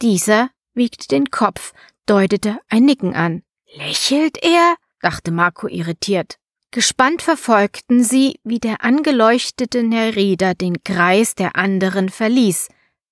Dieser 0.01 0.49
wiegte 0.73 1.07
den 1.07 1.29
Kopf, 1.29 1.73
deutete 2.05 2.59
ein 2.69 2.85
Nicken 2.85 3.13
an. 3.13 3.43
Lächelt 3.75 4.43
er? 4.43 4.75
dachte 5.01 5.31
Marco 5.31 5.67
irritiert. 5.67 6.37
Gespannt 6.71 7.21
verfolgten 7.21 8.03
sie, 8.03 8.39
wie 8.43 8.59
der 8.59 8.83
angeleuchtete 8.83 9.83
Nerida 9.83 10.53
den 10.53 10.83
Kreis 10.83 11.33
der 11.33 11.55
anderen 11.55 12.09
verließ, 12.09 12.67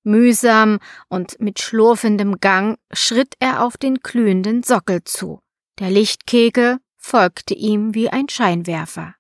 Mühsam 0.05 0.79
und 1.09 1.39
mit 1.39 1.59
schlurfendem 1.59 2.39
Gang 2.39 2.77
schritt 2.93 3.35
er 3.39 3.63
auf 3.63 3.77
den 3.77 3.95
glühenden 3.95 4.63
Sockel 4.63 5.03
zu. 5.03 5.39
Der 5.79 5.89
Lichtkegel 5.89 6.77
folgte 6.97 7.53
ihm 7.53 7.93
wie 7.93 8.09
ein 8.09 8.29
Scheinwerfer. 8.29 9.15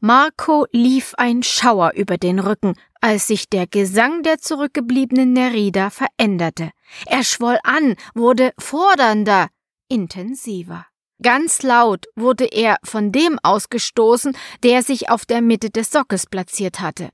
Marco 0.00 0.66
lief 0.72 1.14
ein 1.16 1.42
Schauer 1.42 1.92
über 1.94 2.18
den 2.18 2.38
Rücken, 2.38 2.74
als 3.00 3.26
sich 3.26 3.48
der 3.48 3.66
Gesang 3.66 4.22
der 4.22 4.38
zurückgebliebenen 4.38 5.32
Nerida 5.32 5.90
veränderte. 5.90 6.70
Er 7.06 7.24
schwoll 7.24 7.58
an, 7.62 7.96
wurde 8.14 8.52
fordernder, 8.58 9.48
intensiver. 9.88 10.86
Ganz 11.22 11.62
laut 11.62 12.06
wurde 12.16 12.46
er 12.46 12.78
von 12.82 13.12
dem 13.12 13.38
ausgestoßen, 13.42 14.36
der 14.62 14.82
sich 14.82 15.10
auf 15.10 15.26
der 15.26 15.42
Mitte 15.42 15.70
des 15.70 15.90
Sockes 15.90 16.26
platziert 16.26 16.80
hatte. 16.80 17.10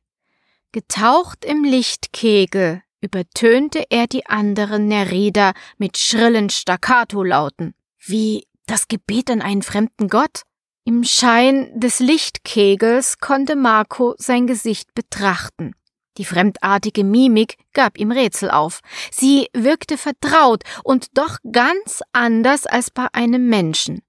Getaucht 0.72 1.44
im 1.44 1.64
Lichtkegel 1.64 2.82
übertönte 3.00 3.84
er 3.90 4.06
die 4.06 4.26
anderen 4.26 4.86
Nerida 4.86 5.52
mit 5.78 5.96
schrillen 5.98 6.50
Staccato-Lauten, 6.50 7.74
wie 7.98 8.46
das 8.66 8.88
Gebet 8.88 9.30
an 9.30 9.42
einen 9.42 9.62
fremden 9.62 10.08
Gott. 10.08 10.42
Im 10.84 11.02
Schein 11.04 11.70
des 11.78 11.98
Lichtkegels 11.98 13.18
konnte 13.18 13.56
Marco 13.56 14.14
sein 14.18 14.46
Gesicht 14.46 14.94
betrachten. 14.94 15.74
Die 16.18 16.24
fremdartige 16.24 17.04
Mimik 17.04 17.56
gab 17.72 17.98
ihm 17.98 18.10
Rätsel 18.10 18.50
auf. 18.50 18.80
Sie 19.12 19.48
wirkte 19.52 19.98
vertraut 19.98 20.62
und 20.82 21.18
doch 21.18 21.38
ganz 21.52 22.00
anders 22.12 22.66
als 22.66 22.90
bei 22.90 23.06
einem 23.12 23.48
Menschen. 23.48 24.02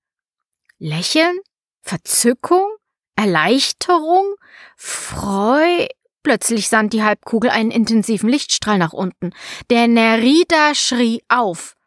Lächeln? 0.80 1.40
Verzückung? 1.82 2.68
Erleichterung? 3.16 4.36
Freu? 4.76 5.88
Plötzlich 6.28 6.68
sandt 6.68 6.92
die 6.92 7.04
Halbkugel 7.04 7.50
einen 7.50 7.72
intensiven 7.72 8.28
Lichtstrahl 8.28 8.78
nach 8.78 8.92
unten. 8.92 9.32
Der 9.70 9.88
Nerida 9.88 10.76
schrie 10.76 11.24
auf. 11.30 11.78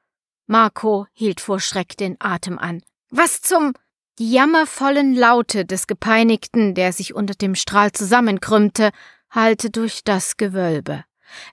Marco 0.47 1.07
hielt 1.13 1.43
vor 1.43 1.61
Schreck 1.61 1.95
den 1.99 2.17
Atem 2.21 2.59
an. 2.59 2.81
Was 3.11 3.43
zum 3.43 3.75
die 4.19 4.33
jammervollen 4.33 5.15
Laute 5.15 5.67
des 5.67 5.87
Gepeinigten, 5.87 6.75
der 6.75 6.95
sich 6.95 7.13
unter 7.13 7.35
dem 7.35 7.55
Strahl 7.55 7.93
zusammenkrümmte, 7.93 8.93
hallte 9.31 9.69
durch 9.69 10.05
das 10.05 10.39
Gewölbe. 10.39 11.05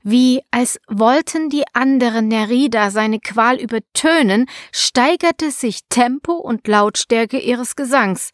Wie 0.02 0.42
als 0.50 0.80
wollten 0.88 1.50
die 1.50 1.66
anderen 1.74 2.30
Nerida 2.30 2.90
seine 2.90 3.20
Qual 3.20 3.60
übertönen, 3.60 4.46
steigerte 4.72 5.52
sich 5.52 5.82
Tempo 5.90 6.36
und 6.36 6.66
Lautstärke 6.70 7.38
ihres 7.38 7.76
Gesangs. 7.76 8.32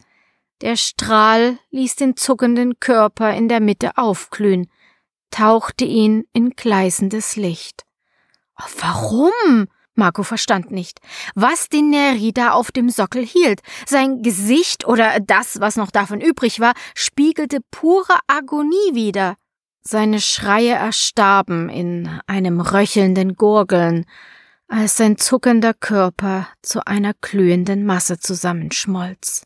Der 0.62 0.75
Strahl 0.75 1.57
ließ 1.72 1.95
den 1.95 2.15
zuckenden 2.15 2.79
Körper 2.79 3.33
in 3.33 3.50
der 3.50 3.60
Mitte 3.60 3.98
aufglühen, 3.98 4.69
tauchte 5.31 5.86
ihn 5.86 6.25
in 6.31 6.51
gleißendes 6.51 7.36
Licht. 7.36 7.86
Oh, 8.60 8.69
warum? 8.79 9.67
Marco 9.95 10.24
verstand 10.24 10.72
nicht, 10.72 11.00
was 11.36 11.69
den 11.69 11.89
Nerida 11.91 12.51
auf 12.51 12.72
dem 12.72 12.89
Sockel 12.89 13.24
hielt. 13.24 13.62
Sein 13.86 14.24
Gesicht 14.24 14.86
oder 14.88 15.19
das, 15.19 15.60
was 15.60 15.75
noch 15.75 15.91
davon 15.91 16.19
übrig 16.19 16.60
war, 16.60 16.74
spiegelte 16.95 17.60
pure 17.69 18.17
Agonie 18.27 18.93
wider. 18.93 19.36
Seine 19.81 20.22
Schreie 20.22 20.74
erstarben 20.74 21.69
in 21.69 22.10
einem 22.25 22.62
röchelnden 22.62 23.36
Gurgeln, 23.36 24.05
als 24.67 24.98
sein 24.98 25.17
zuckender 25.17 25.74
Körper 25.74 26.48
zu 26.62 26.88
einer 26.88 27.13
glühenden 27.22 27.86
Masse 27.86 28.17
zusammenschmolz. 28.17 29.43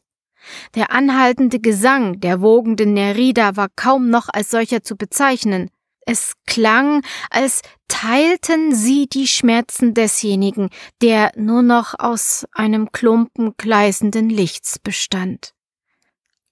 Der 0.76 0.92
anhaltende 0.92 1.60
Gesang 1.60 2.20
der 2.20 2.42
wogenden 2.42 2.94
Nerida 2.94 3.56
war 3.56 3.70
kaum 3.76 4.10
noch 4.10 4.30
als 4.32 4.50
solcher 4.50 4.84
zu 4.84 4.96
bezeichnen. 4.96 5.70
Es 6.06 6.34
klang, 6.46 7.04
als 7.30 7.62
teilten 7.88 8.74
sie 8.74 9.08
die 9.08 9.28
Schmerzen 9.28 9.94
desjenigen, 9.94 10.70
der 11.02 11.32
nur 11.36 11.64
noch 11.64 11.96
aus 11.98 12.46
einem 12.54 12.92
Klumpen 12.92 13.56
gleißenden 13.58 14.30
Lichts 14.30 14.80
bestand. 14.80 15.54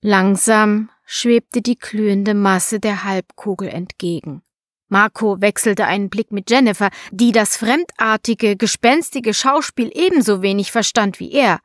Langsam 0.01 0.89
schwebte 1.05 1.62
die 1.62 1.77
glühende 1.77 2.34
Masse 2.34 2.79
der 2.79 3.03
Halbkugel 3.03 3.69
entgegen. 3.69 4.41
Marco 4.88 5.41
wechselte 5.41 5.86
einen 5.86 6.10
Blick 6.10 6.31
mit 6.31 6.49
Jennifer, 6.49 6.89
die 7.12 7.31
das 7.31 7.58
fremdartige, 7.58 8.55
gespenstige 8.55 9.34
Schauspiel 9.34 9.89
ebenso 9.93 10.41
wenig 10.41 10.71
verstand 10.71 11.19
wie 11.19 11.31
er. 11.31 11.60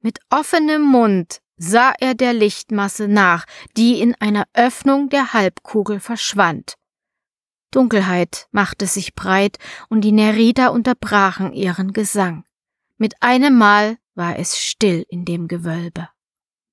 Mit 0.00 0.20
offenem 0.30 0.82
Mund 0.82 1.40
sah 1.56 1.92
er 1.98 2.14
der 2.14 2.32
Lichtmasse 2.32 3.08
nach, 3.08 3.44
die 3.76 4.00
in 4.00 4.14
einer 4.14 4.46
Öffnung 4.54 5.08
der 5.08 5.32
Halbkugel 5.32 6.00
verschwand. 6.00 6.74
Dunkelheit 7.70 8.46
machte 8.52 8.86
sich 8.86 9.14
breit 9.14 9.58
und 9.88 10.00
die 10.02 10.12
Nerida 10.12 10.68
unterbrachen 10.68 11.52
ihren 11.52 11.92
Gesang. 11.92 12.44
Mit 12.96 13.22
einem 13.22 13.56
Mal 13.58 13.98
war 14.14 14.38
es 14.38 14.58
still 14.58 15.04
in 15.08 15.24
dem 15.24 15.48
Gewölbe. 15.48 16.08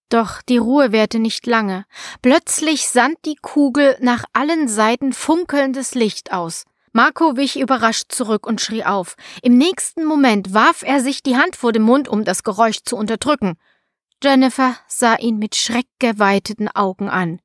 Doch 0.10 0.42
die 0.42 0.58
Ruhe 0.58 0.92
währte 0.92 1.20
nicht 1.20 1.48
lange. 1.48 1.86
Plötzlich 2.22 2.88
sandt 2.88 3.18
die 3.26 3.36
Kugel 3.36 3.98
nach 4.00 4.24
allen 4.32 4.68
Seiten 4.68 5.12
funkelndes 5.12 5.96
Licht 5.96 6.32
aus. 6.32 6.66
Marco 6.92 7.36
wich 7.36 7.60
überrascht 7.60 8.12
zurück 8.12 8.46
und 8.46 8.62
schrie 8.62 8.84
auf. 8.86 9.16
Im 9.42 9.58
nächsten 9.58 10.06
Moment 10.06 10.54
warf 10.54 10.84
er 10.84 11.02
sich 11.02 11.24
die 11.24 11.36
Hand 11.36 11.56
vor 11.56 11.72
den 11.72 11.82
Mund, 11.82 12.08
um 12.08 12.24
das 12.24 12.44
Geräusch 12.44 12.84
zu 12.84 12.96
unterdrücken. 12.96 13.56
Jennifer 14.24 14.78
sah 14.88 15.18
ihn 15.18 15.38
mit 15.38 15.56
schreckgeweiteten 15.56 16.70
Augen 16.70 17.10
an. 17.10 17.42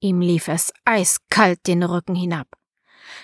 Ihm 0.00 0.20
lief 0.20 0.48
es 0.48 0.70
eiskalt 0.84 1.66
den 1.66 1.82
Rücken 1.82 2.14
hinab. 2.14 2.46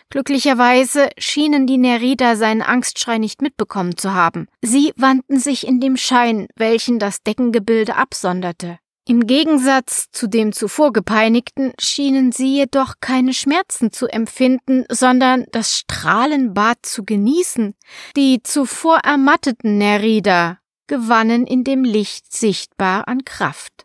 Glücklicherweise 0.09 1.11
schienen 1.19 1.67
die 1.67 1.77
Nerida 1.77 2.37
seinen 2.37 2.63
Angstschrei 2.63 3.19
nicht 3.19 3.43
mitbekommen 3.43 3.99
zu 3.99 4.15
haben. 4.15 4.47
Sie 4.63 4.95
wandten 4.97 5.39
sich 5.39 5.67
in 5.67 5.79
dem 5.79 5.99
Schein, 5.99 6.49
welchen 6.57 6.99
das 6.99 7.23
Deckengebilde 7.23 7.97
absonderte. 7.97 8.79
Im 9.09 9.27
Gegensatz 9.27 10.07
zu 10.11 10.27
dem 10.27 10.53
zuvor 10.53 10.93
gepeinigten 10.93 11.75
schienen 11.79 12.33
sie 12.33 12.57
jedoch 12.57 12.95
keine 13.01 13.35
Schmerzen 13.35 13.93
zu 13.93 14.07
empfinden, 14.07 14.85
sondern 14.91 15.45
das 15.53 15.77
Strahlenbad 15.77 16.79
zu 16.83 17.05
genießen. 17.05 17.75
Die 18.17 18.43
zuvor 18.43 18.99
ermatteten 19.05 19.79
Nerida 19.79 20.59
gewannen 20.87 21.47
in 21.47 21.65
dem 21.65 21.85
Licht 21.85 22.33
sichtbar 22.33 23.09
an 23.09 23.25
Kraft. 23.25 23.85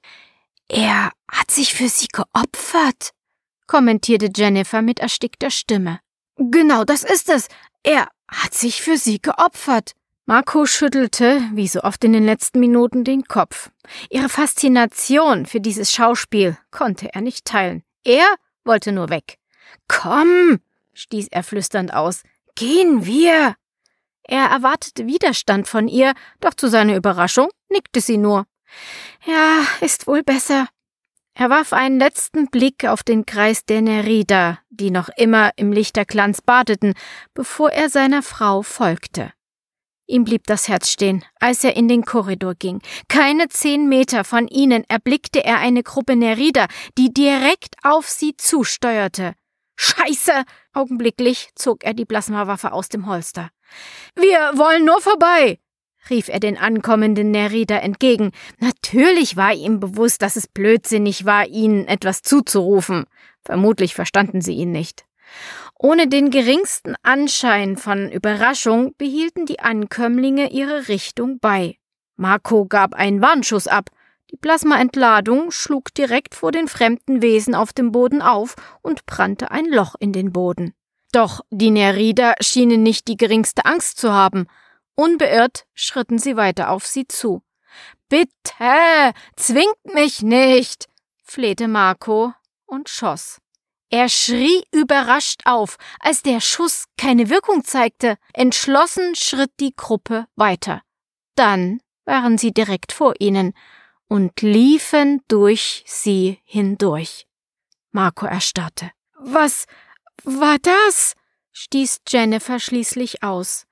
Er 0.67 1.11
hat 1.29 1.51
sich 1.51 1.73
für 1.73 1.89
sie 1.89 2.07
geopfert, 2.07 3.11
kommentierte 3.67 4.29
Jennifer 4.33 4.81
mit 4.81 4.99
erstickter 4.99 5.49
Stimme. 5.49 5.99
Genau, 6.37 6.83
das 6.83 7.03
ist 7.03 7.29
es. 7.29 7.47
Er 7.83 8.07
hat 8.27 8.53
sich 8.53 8.81
für 8.81 8.97
sie 8.97 9.21
geopfert. 9.21 9.91
Marco 10.25 10.65
schüttelte, 10.65 11.41
wie 11.53 11.67
so 11.67 11.81
oft 11.81 12.03
in 12.03 12.13
den 12.13 12.23
letzten 12.23 12.59
Minuten, 12.59 13.03
den 13.03 13.23
Kopf. 13.23 13.69
Ihre 14.09 14.29
Faszination 14.29 15.45
für 15.45 15.59
dieses 15.59 15.91
Schauspiel 15.91 16.57
konnte 16.69 17.13
er 17.13 17.21
nicht 17.21 17.45
teilen. 17.45 17.83
Er 18.03 18.25
wollte 18.63 18.91
nur 18.91 19.09
weg. 19.09 19.37
Komm, 19.87 20.59
stieß 20.93 21.27
er 21.31 21.43
flüsternd 21.43 21.93
aus. 21.93 22.23
Gehen 22.55 23.05
wir. 23.05 23.55
Er 24.31 24.45
erwartete 24.45 25.07
Widerstand 25.07 25.67
von 25.67 25.89
ihr, 25.89 26.13
doch 26.39 26.53
zu 26.53 26.69
seiner 26.69 26.95
Überraschung 26.95 27.49
nickte 27.69 27.99
sie 27.99 28.15
nur. 28.15 28.45
Ja, 29.25 29.61
ist 29.81 30.07
wohl 30.07 30.23
besser. 30.23 30.69
Er 31.33 31.49
warf 31.49 31.73
einen 31.73 31.99
letzten 31.99 32.47
Blick 32.47 32.85
auf 32.85 33.03
den 33.03 33.25
Kreis 33.25 33.65
der 33.65 33.81
Nerida, 33.81 34.59
die 34.69 34.89
noch 34.89 35.09
immer 35.17 35.51
im 35.57 35.73
Lichterglanz 35.73 36.41
badeten, 36.41 36.93
bevor 37.33 37.71
er 37.71 37.89
seiner 37.89 38.23
Frau 38.23 38.61
folgte. 38.61 39.33
Ihm 40.07 40.23
blieb 40.23 40.47
das 40.47 40.69
Herz 40.69 40.89
stehen, 40.89 41.25
als 41.41 41.65
er 41.65 41.75
in 41.75 41.89
den 41.89 42.05
Korridor 42.05 42.55
ging. 42.55 42.81
Keine 43.09 43.49
zehn 43.49 43.89
Meter 43.89 44.23
von 44.23 44.47
ihnen 44.47 44.85
erblickte 44.87 45.43
er 45.43 45.57
eine 45.57 45.83
Gruppe 45.83 46.15
Nerida, 46.15 46.67
die 46.97 47.13
direkt 47.13 47.75
auf 47.83 48.07
sie 48.07 48.37
zusteuerte. 48.37 49.35
Scheiße! 49.83 50.43
Augenblicklich 50.73 51.49
zog 51.55 51.83
er 51.83 51.95
die 51.95 52.05
Plasmawaffe 52.05 52.71
aus 52.71 52.87
dem 52.87 53.07
Holster. 53.07 53.49
Wir 54.15 54.51
wollen 54.53 54.85
nur 54.85 55.01
vorbei! 55.01 55.57
rief 56.11 56.29
er 56.29 56.39
den 56.39 56.55
ankommenden 56.55 57.31
Nerida 57.31 57.77
entgegen. 57.77 58.31
Natürlich 58.59 59.37
war 59.37 59.53
ihm 59.53 59.79
bewusst, 59.79 60.21
dass 60.21 60.35
es 60.35 60.47
blödsinnig 60.47 61.25
war, 61.25 61.47
ihnen 61.47 61.87
etwas 61.87 62.21
zuzurufen. 62.21 63.05
Vermutlich 63.43 63.95
verstanden 63.95 64.41
sie 64.41 64.53
ihn 64.53 64.71
nicht. 64.71 65.05
Ohne 65.79 66.07
den 66.07 66.29
geringsten 66.29 66.95
Anschein 67.01 67.75
von 67.75 68.11
Überraschung 68.11 68.93
behielten 68.99 69.47
die 69.47 69.61
Ankömmlinge 69.61 70.51
ihre 70.51 70.89
Richtung 70.89 71.39
bei. 71.39 71.77
Marco 72.17 72.65
gab 72.65 72.93
einen 72.93 73.21
Warnschuss 73.23 73.65
ab. 73.67 73.89
Die 74.31 74.37
Plasmaentladung 74.37 75.51
schlug 75.51 75.93
direkt 75.93 76.35
vor 76.35 76.51
den 76.51 76.67
fremden 76.67 77.21
Wesen 77.21 77.53
auf 77.53 77.73
dem 77.73 77.91
Boden 77.91 78.21
auf 78.21 78.55
und 78.81 79.05
brannte 79.05 79.51
ein 79.51 79.65
Loch 79.65 79.95
in 79.99 80.13
den 80.13 80.31
Boden. 80.31 80.73
Doch 81.11 81.41
die 81.49 81.71
Nerida 81.71 82.35
schienen 82.39 82.83
nicht 82.83 83.07
die 83.09 83.17
geringste 83.17 83.65
Angst 83.65 83.99
zu 83.99 84.13
haben. 84.13 84.47
Unbeirrt 84.95 85.65
schritten 85.73 86.17
sie 86.17 86.37
weiter 86.37 86.69
auf 86.69 86.87
sie 86.87 87.07
zu. 87.07 87.43
Bitte, 88.07 89.13
zwingt 89.35 89.93
mich 89.93 90.21
nicht, 90.21 90.87
flehte 91.23 91.67
Marco 91.67 92.33
und 92.65 92.87
schoss. 92.87 93.39
Er 93.89 94.07
schrie 94.07 94.63
überrascht 94.71 95.41
auf, 95.43 95.75
als 95.99 96.23
der 96.23 96.39
Schuss 96.39 96.85
keine 96.97 97.29
Wirkung 97.29 97.65
zeigte. 97.65 98.15
Entschlossen 98.33 99.15
schritt 99.15 99.51
die 99.59 99.75
Gruppe 99.75 100.27
weiter. 100.37 100.81
Dann 101.35 101.81
waren 102.05 102.37
sie 102.37 102.53
direkt 102.53 102.93
vor 102.93 103.15
ihnen, 103.19 103.53
und 104.11 104.41
liefen 104.41 105.21
durch 105.29 105.85
sie 105.87 106.41
hindurch. 106.43 107.27
Marco 107.91 108.25
erstarrte. 108.25 108.91
Was 109.15 109.67
war 110.25 110.57
das? 110.59 111.15
stieß 111.53 112.01
Jennifer 112.09 112.59
schließlich 112.59 113.23
aus. 113.23 113.67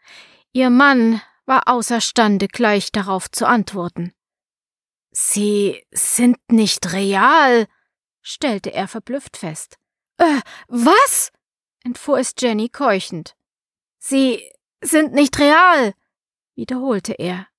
Ihr 0.53 0.69
Mann 0.69 1.21
war 1.45 1.67
außerstande, 1.67 2.47
gleich 2.47 2.93
darauf 2.93 3.29
zu 3.29 3.45
antworten. 3.45 4.13
Sie 5.11 5.85
sind 5.91 6.37
nicht 6.49 6.93
real, 6.93 7.67
stellte 8.21 8.71
er 8.71 8.87
verblüfft 8.87 9.35
fest. 9.35 9.77
Äh, 10.19 10.39
was? 10.69 11.33
entfuhr 11.83 12.17
es 12.17 12.33
Jenny 12.39 12.69
keuchend. 12.69 13.35
Sie 13.97 14.49
sind 14.81 15.11
nicht 15.11 15.37
real, 15.37 15.93
wiederholte 16.55 17.11
er. 17.11 17.49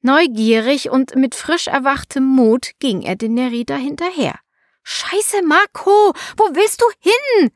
Neugierig 0.00 0.90
und 0.90 1.16
mit 1.16 1.34
frisch 1.34 1.66
erwachtem 1.66 2.24
Mut 2.24 2.70
ging 2.78 3.02
er 3.02 3.16
den 3.16 3.34
Nerida 3.34 3.76
hinterher. 3.76 4.38
Scheiße, 4.84 5.42
Marco, 5.42 6.12
wo 6.36 6.44
willst 6.54 6.80
du 6.80 6.86
hin? 7.00 7.50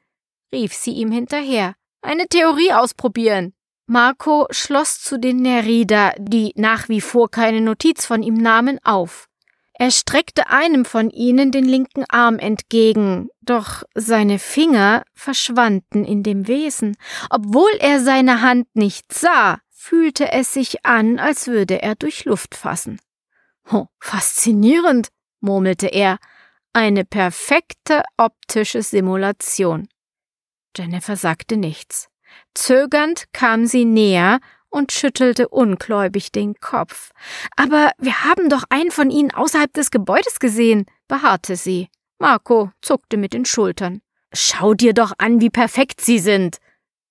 rief 0.53 0.75
sie 0.75 0.93
ihm 0.93 1.11
hinterher. 1.13 1.75
Eine 2.03 2.27
Theorie 2.27 2.73
ausprobieren. 2.73 3.55
Marco 3.87 4.47
schloss 4.51 5.01
zu 5.01 5.19
den 5.19 5.43
Nerida, 5.43 6.13
die 6.19 6.53
nach 6.57 6.89
wie 6.89 7.01
vor 7.01 7.31
keine 7.31 7.61
Notiz 7.61 8.07
von 8.07 8.23
ihm 8.23 8.35
nahmen, 8.35 8.79
auf. 8.85 9.29
Er 9.75 9.91
streckte 9.91 10.49
einem 10.49 10.85
von 10.85 11.11
ihnen 11.11 11.51
den 11.51 11.65
linken 11.65 12.05
Arm 12.09 12.39
entgegen, 12.39 13.29
doch 13.41 13.83
seine 13.95 14.39
Finger 14.39 15.05
verschwanden 15.15 16.05
in 16.05 16.23
dem 16.23 16.47
Wesen. 16.47 16.97
Obwohl 17.31 17.71
er 17.81 18.01
seine 18.01 18.43
Hand 18.43 18.69
nicht 18.75 19.13
sah, 19.13 19.59
fühlte 19.83 20.31
es 20.31 20.53
sich 20.53 20.87
an, 20.87 21.19
als 21.19 21.49
würde 21.49 21.83
er 21.83 21.97
durch 21.97 22.25
Luft 22.25 22.55
fassen. 22.55 23.01
Oh, 23.69 23.87
faszinierend, 23.99 25.09
murmelte 25.41 25.89
er. 25.89 26.19
Eine 26.73 27.05
perfekte 27.05 28.03
optische 28.17 28.83
Simulation. 28.83 29.89
Jennifer 30.77 31.17
sagte 31.17 31.57
nichts. 31.57 32.09
Zögernd 32.55 33.25
kam 33.33 33.67
sie 33.67 33.85
näher 33.85 34.39
und 34.71 34.93
schüttelte 34.93 35.49
ungläubig 35.49 36.31
den 36.31 36.55
Kopf. 36.61 37.11
Aber 37.57 37.91
wir 37.99 38.23
haben 38.23 38.49
doch 38.49 38.63
einen 38.71 38.93
von 38.93 39.11
ihnen 39.11 39.33
außerhalb 39.33 39.73
des 39.75 39.91
Gebäudes 39.91 40.39
gesehen, 40.39 40.87
beharrte 41.09 41.57
sie. 41.57 41.89
Marco 42.21 42.71
zuckte 42.83 43.17
mit 43.17 43.33
den 43.33 43.45
Schultern. 43.45 44.01
Schau 44.33 44.75
dir 44.75 44.95
doch 44.95 45.13
an, 45.19 45.41
wie 45.41 45.51
perfekt 45.51 46.01
sie 46.01 46.21
sind, 46.21 46.59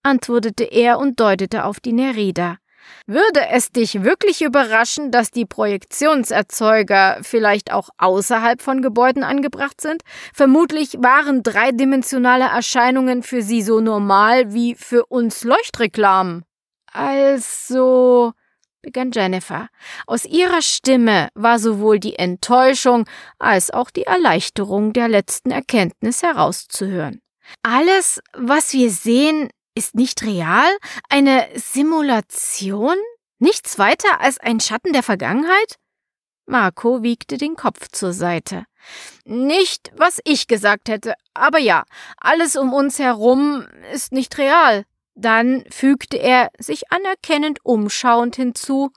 antwortete 0.04 0.64
er 0.64 1.00
und 1.00 1.20
deutete 1.20 1.66
auf 1.66 1.82
die 1.82 1.94
Nerida. 1.94 2.61
Würde 3.08 3.48
es 3.50 3.72
dich 3.72 4.04
wirklich 4.04 4.42
überraschen, 4.42 5.12
dass 5.12 5.32
die 5.32 5.46
Projektionserzeuger 5.46 7.20
vielleicht 7.22 7.72
auch 7.72 7.90
außerhalb 7.98 8.62
von 8.62 8.82
Gebäuden 8.82 9.24
angebracht 9.24 9.82
sind? 9.82 10.04
Vermutlich 10.34 10.98
waren 11.00 11.44
dreidimensionale 11.44 12.46
Erscheinungen 12.46 13.24
für 13.24 13.42
sie 13.42 13.62
so 13.62 13.80
normal 13.82 14.54
wie 14.54 14.76
für 14.76 15.06
uns 15.08 15.44
Leuchtreklamen. 15.44 16.44
Also, 16.94 18.34
begann 18.82 19.12
Jennifer. 19.12 19.70
Aus 20.08 20.26
ihrer 20.26 20.62
Stimme 20.62 21.30
war 21.34 21.60
sowohl 21.60 22.00
die 22.00 22.18
Enttäuschung 22.18 23.06
als 23.40 23.72
auch 23.72 23.90
die 23.90 24.04
Erleichterung 24.04 24.94
der 24.94 25.08
letzten 25.08 25.52
Erkenntnis 25.52 26.24
herauszuhören. 26.24 27.22
Alles, 27.64 28.22
was 28.34 28.74
wir 28.74 28.92
sehen, 28.92 29.50
ist 29.76 29.96
nicht 29.96 30.24
real? 30.24 30.70
Eine 31.10 31.48
Simulation? 31.56 32.98
Nichts 33.40 33.80
weiter 33.80 34.22
als 34.22 34.40
ein 34.40 34.60
Schatten 34.60 34.94
der 34.94 35.04
Vergangenheit? 35.04 35.78
Marco 36.46 37.02
wiegte 37.02 37.38
den 37.38 37.56
Kopf 37.56 37.88
zur 37.92 38.14
Seite. 38.14 38.66
Nicht, 39.26 39.92
was 39.96 40.20
ich 40.26 40.48
gesagt 40.48 40.90
hätte, 40.90 41.14
aber 41.34 41.60
ja, 41.60 41.84
alles 42.18 42.56
um 42.56 42.74
uns 42.74 43.00
herum 43.00 43.68
ist 43.94 44.12
nicht 44.12 44.38
real. 44.38 44.86
Dann 45.16 45.66
fügte 45.70 46.18
er, 46.18 46.50
sich 46.58 46.92
anerkennend 46.92 47.60
umschauend 47.64 48.36
hinzu, 48.36 48.92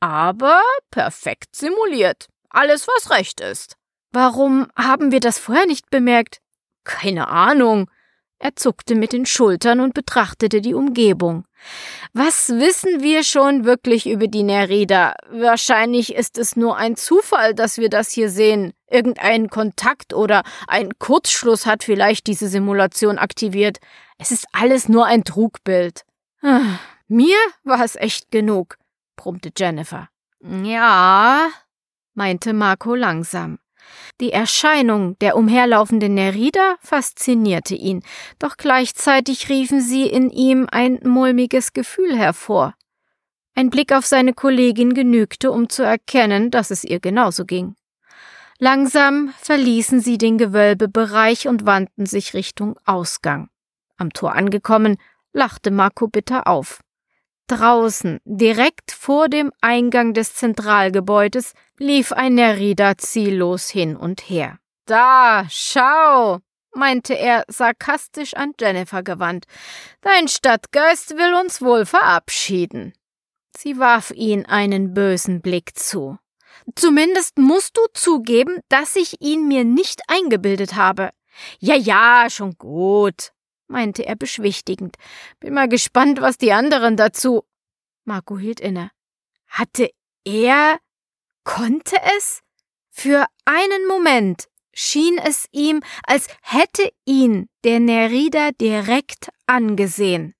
aber 0.00 0.60
perfekt 0.90 1.56
simuliert. 1.56 2.28
Alles, 2.48 2.88
was 2.88 3.10
recht 3.10 3.40
ist. 3.40 3.76
Warum 4.12 4.66
haben 4.76 5.12
wir 5.12 5.20
das 5.20 5.38
vorher 5.38 5.66
nicht 5.66 5.90
bemerkt? 5.90 6.40
Keine 6.84 7.28
Ahnung. 7.28 7.90
Er 8.42 8.56
zuckte 8.56 8.94
mit 8.94 9.12
den 9.12 9.26
Schultern 9.26 9.80
und 9.80 9.92
betrachtete 9.92 10.62
die 10.62 10.72
Umgebung. 10.72 11.44
Was 12.14 12.48
wissen 12.48 13.02
wir 13.02 13.22
schon 13.22 13.66
wirklich 13.66 14.08
über 14.08 14.28
die 14.28 14.44
Nerida? 14.44 15.14
Wahrscheinlich 15.30 16.14
ist 16.14 16.38
es 16.38 16.56
nur 16.56 16.78
ein 16.78 16.96
Zufall, 16.96 17.54
dass 17.54 17.76
wir 17.76 17.90
das 17.90 18.10
hier 18.10 18.30
sehen. 18.30 18.72
Irgendein 18.88 19.50
Kontakt 19.50 20.14
oder 20.14 20.42
ein 20.66 20.98
Kurzschluss 20.98 21.66
hat 21.66 21.84
vielleicht 21.84 22.26
diese 22.28 22.48
Simulation 22.48 23.18
aktiviert. 23.18 23.76
Es 24.16 24.30
ist 24.30 24.46
alles 24.52 24.88
nur 24.88 25.04
ein 25.04 25.22
Trugbild. 25.22 26.06
Ah, 26.40 26.78
mir 27.08 27.36
war 27.62 27.84
es 27.84 27.94
echt 27.94 28.30
genug, 28.30 28.78
brummte 29.16 29.50
Jennifer. 29.54 30.08
Ja, 30.40 31.50
meinte 32.14 32.54
Marco 32.54 32.94
langsam. 32.94 33.58
Die 34.20 34.32
Erscheinung 34.32 35.18
der 35.20 35.36
umherlaufenden 35.36 36.14
Nerida 36.14 36.76
faszinierte 36.80 37.74
ihn, 37.74 38.02
doch 38.38 38.56
gleichzeitig 38.56 39.48
riefen 39.48 39.80
sie 39.80 40.06
in 40.06 40.30
ihm 40.30 40.66
ein 40.70 41.00
mulmiges 41.02 41.72
Gefühl 41.72 42.16
hervor. 42.16 42.74
Ein 43.54 43.70
Blick 43.70 43.92
auf 43.92 44.06
seine 44.06 44.32
Kollegin 44.32 44.94
genügte, 44.94 45.50
um 45.50 45.68
zu 45.68 45.82
erkennen, 45.82 46.50
dass 46.50 46.70
es 46.70 46.84
ihr 46.84 47.00
genauso 47.00 47.44
ging. 47.44 47.74
Langsam 48.58 49.32
verließen 49.40 50.00
sie 50.00 50.18
den 50.18 50.36
Gewölbebereich 50.36 51.48
und 51.48 51.64
wandten 51.64 52.06
sich 52.06 52.34
Richtung 52.34 52.78
Ausgang. 52.84 53.48
Am 53.96 54.12
Tor 54.12 54.34
angekommen, 54.34 54.98
lachte 55.32 55.70
Marco 55.70 56.08
bitter 56.08 56.46
auf. 56.46 56.80
Draußen, 57.50 58.20
direkt 58.24 58.92
vor 58.92 59.28
dem 59.28 59.50
Eingang 59.60 60.14
des 60.14 60.34
Zentralgebäudes, 60.34 61.52
lief 61.78 62.12
ein 62.12 62.34
Nerida 62.34 62.96
ziellos 62.96 63.68
hin 63.68 63.96
und 63.96 64.20
her. 64.30 64.60
Da, 64.86 65.46
schau, 65.50 66.38
meinte 66.74 67.14
er 67.14 67.44
sarkastisch 67.48 68.34
an 68.34 68.52
Jennifer 68.60 69.02
gewandt. 69.02 69.46
Dein 70.00 70.28
Stadtgeist 70.28 71.16
will 71.16 71.34
uns 71.34 71.60
wohl 71.60 71.86
verabschieden. 71.86 72.92
Sie 73.56 73.80
warf 73.80 74.12
ihn 74.12 74.46
einen 74.46 74.94
bösen 74.94 75.42
Blick 75.42 75.76
zu. 75.76 76.18
Zumindest 76.76 77.36
musst 77.36 77.76
du 77.76 77.80
zugeben, 77.94 78.60
dass 78.68 78.94
ich 78.94 79.20
ihn 79.20 79.48
mir 79.48 79.64
nicht 79.64 80.02
eingebildet 80.06 80.76
habe. 80.76 81.10
Ja, 81.58 81.74
ja, 81.74 82.26
schon 82.30 82.54
gut, 82.58 83.32
meinte 83.70 84.04
er 84.04 84.16
beschwichtigend. 84.16 84.96
Bin 85.38 85.54
mal 85.54 85.68
gespannt, 85.68 86.20
was 86.20 86.36
die 86.36 86.52
anderen 86.52 86.96
dazu. 86.96 87.44
Marco 88.04 88.38
hielt 88.38 88.60
inne. 88.60 88.90
Hatte 89.46 89.90
er, 90.24 90.78
konnte 91.44 91.96
es? 92.16 92.40
Für 92.90 93.26
einen 93.44 93.86
Moment 93.86 94.44
schien 94.72 95.18
es 95.18 95.46
ihm, 95.52 95.82
als 96.04 96.28
hätte 96.42 96.90
ihn 97.04 97.48
der 97.64 97.80
Nerida 97.80 98.50
direkt 98.52 99.30
angesehen. 99.46 100.34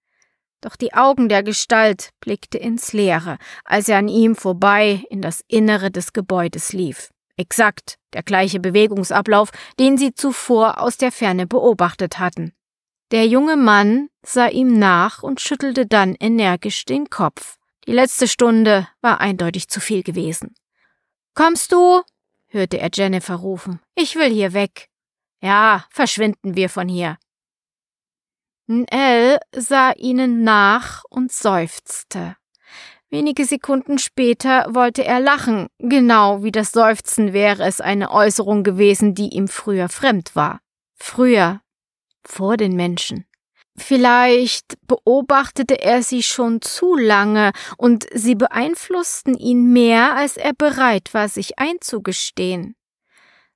Doch 0.60 0.76
die 0.76 0.92
Augen 0.92 1.28
der 1.28 1.42
Gestalt 1.42 2.10
blickte 2.20 2.58
ins 2.58 2.92
Leere, 2.92 3.38
als 3.64 3.88
er 3.88 3.98
an 3.98 4.08
ihm 4.08 4.36
vorbei 4.36 5.04
in 5.08 5.22
das 5.22 5.42
Innere 5.48 5.90
des 5.90 6.12
Gebäudes 6.12 6.72
lief. 6.72 7.10
Exakt 7.36 7.98
der 8.12 8.22
gleiche 8.22 8.60
Bewegungsablauf, 8.60 9.50
den 9.78 9.96
sie 9.96 10.12
zuvor 10.12 10.78
aus 10.78 10.98
der 10.98 11.12
Ferne 11.12 11.46
beobachtet 11.46 12.18
hatten. 12.18 12.52
Der 13.10 13.26
junge 13.26 13.56
Mann 13.56 14.08
sah 14.22 14.46
ihm 14.46 14.78
nach 14.78 15.22
und 15.22 15.40
schüttelte 15.40 15.86
dann 15.86 16.14
energisch 16.14 16.84
den 16.84 17.10
Kopf. 17.10 17.56
Die 17.86 17.92
letzte 17.92 18.28
Stunde 18.28 18.86
war 19.00 19.20
eindeutig 19.20 19.68
zu 19.68 19.80
viel 19.80 20.02
gewesen. 20.02 20.54
Kommst 21.34 21.72
du? 21.72 22.02
hörte 22.46 22.78
er 22.78 22.90
Jennifer 22.92 23.36
rufen. 23.36 23.80
Ich 23.94 24.16
will 24.16 24.30
hier 24.30 24.52
weg. 24.52 24.88
Ja, 25.40 25.86
verschwinden 25.90 26.54
wir 26.56 26.68
von 26.68 26.88
hier. 26.88 27.16
Nell 28.66 29.38
sah 29.52 29.92
ihnen 29.92 30.44
nach 30.44 31.02
und 31.08 31.32
seufzte. 31.32 32.36
Wenige 33.08 33.44
Sekunden 33.44 33.98
später 33.98 34.66
wollte 34.72 35.04
er 35.04 35.18
lachen, 35.18 35.66
genau 35.78 36.44
wie 36.44 36.52
das 36.52 36.70
Seufzen 36.70 37.32
wäre 37.32 37.64
es 37.64 37.80
eine 37.80 38.12
Äußerung 38.12 38.62
gewesen, 38.62 39.14
die 39.14 39.30
ihm 39.30 39.48
früher 39.48 39.88
fremd 39.88 40.36
war. 40.36 40.60
Früher, 40.94 41.60
vor 42.24 42.56
den 42.56 42.74
Menschen. 42.74 43.24
Vielleicht 43.76 44.74
beobachtete 44.86 45.80
er 45.80 46.02
sie 46.02 46.22
schon 46.22 46.60
zu 46.60 46.96
lange 46.96 47.52
und 47.78 48.06
sie 48.12 48.34
beeinflussten 48.34 49.36
ihn 49.36 49.72
mehr, 49.72 50.16
als 50.16 50.36
er 50.36 50.52
bereit 50.52 51.14
war, 51.14 51.28
sich 51.28 51.58
einzugestehen. 51.58 52.74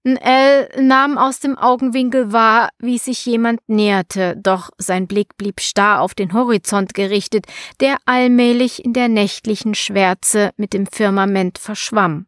Nell 0.07 0.68
nahm 0.79 1.16
aus 1.16 1.40
dem 1.40 1.57
Augenwinkel 1.57 2.31
wahr, 2.31 2.68
wie 2.79 2.98
sich 2.98 3.24
jemand 3.24 3.61
näherte, 3.68 4.37
doch 4.37 4.68
sein 4.77 5.07
Blick 5.07 5.37
blieb 5.38 5.61
starr 5.61 6.03
auf 6.03 6.14
den 6.14 6.35
Horizont 6.35 6.92
gerichtet, 6.92 7.46
der 7.81 7.96
allmählich 8.05 8.85
in 8.85 8.92
der 8.92 9.09
nächtlichen 9.09 9.74
Schwärze 9.74 10.50
mit 10.59 10.74
dem 10.74 10.87
Firmament 10.87 11.57
verschwamm. 11.57 12.27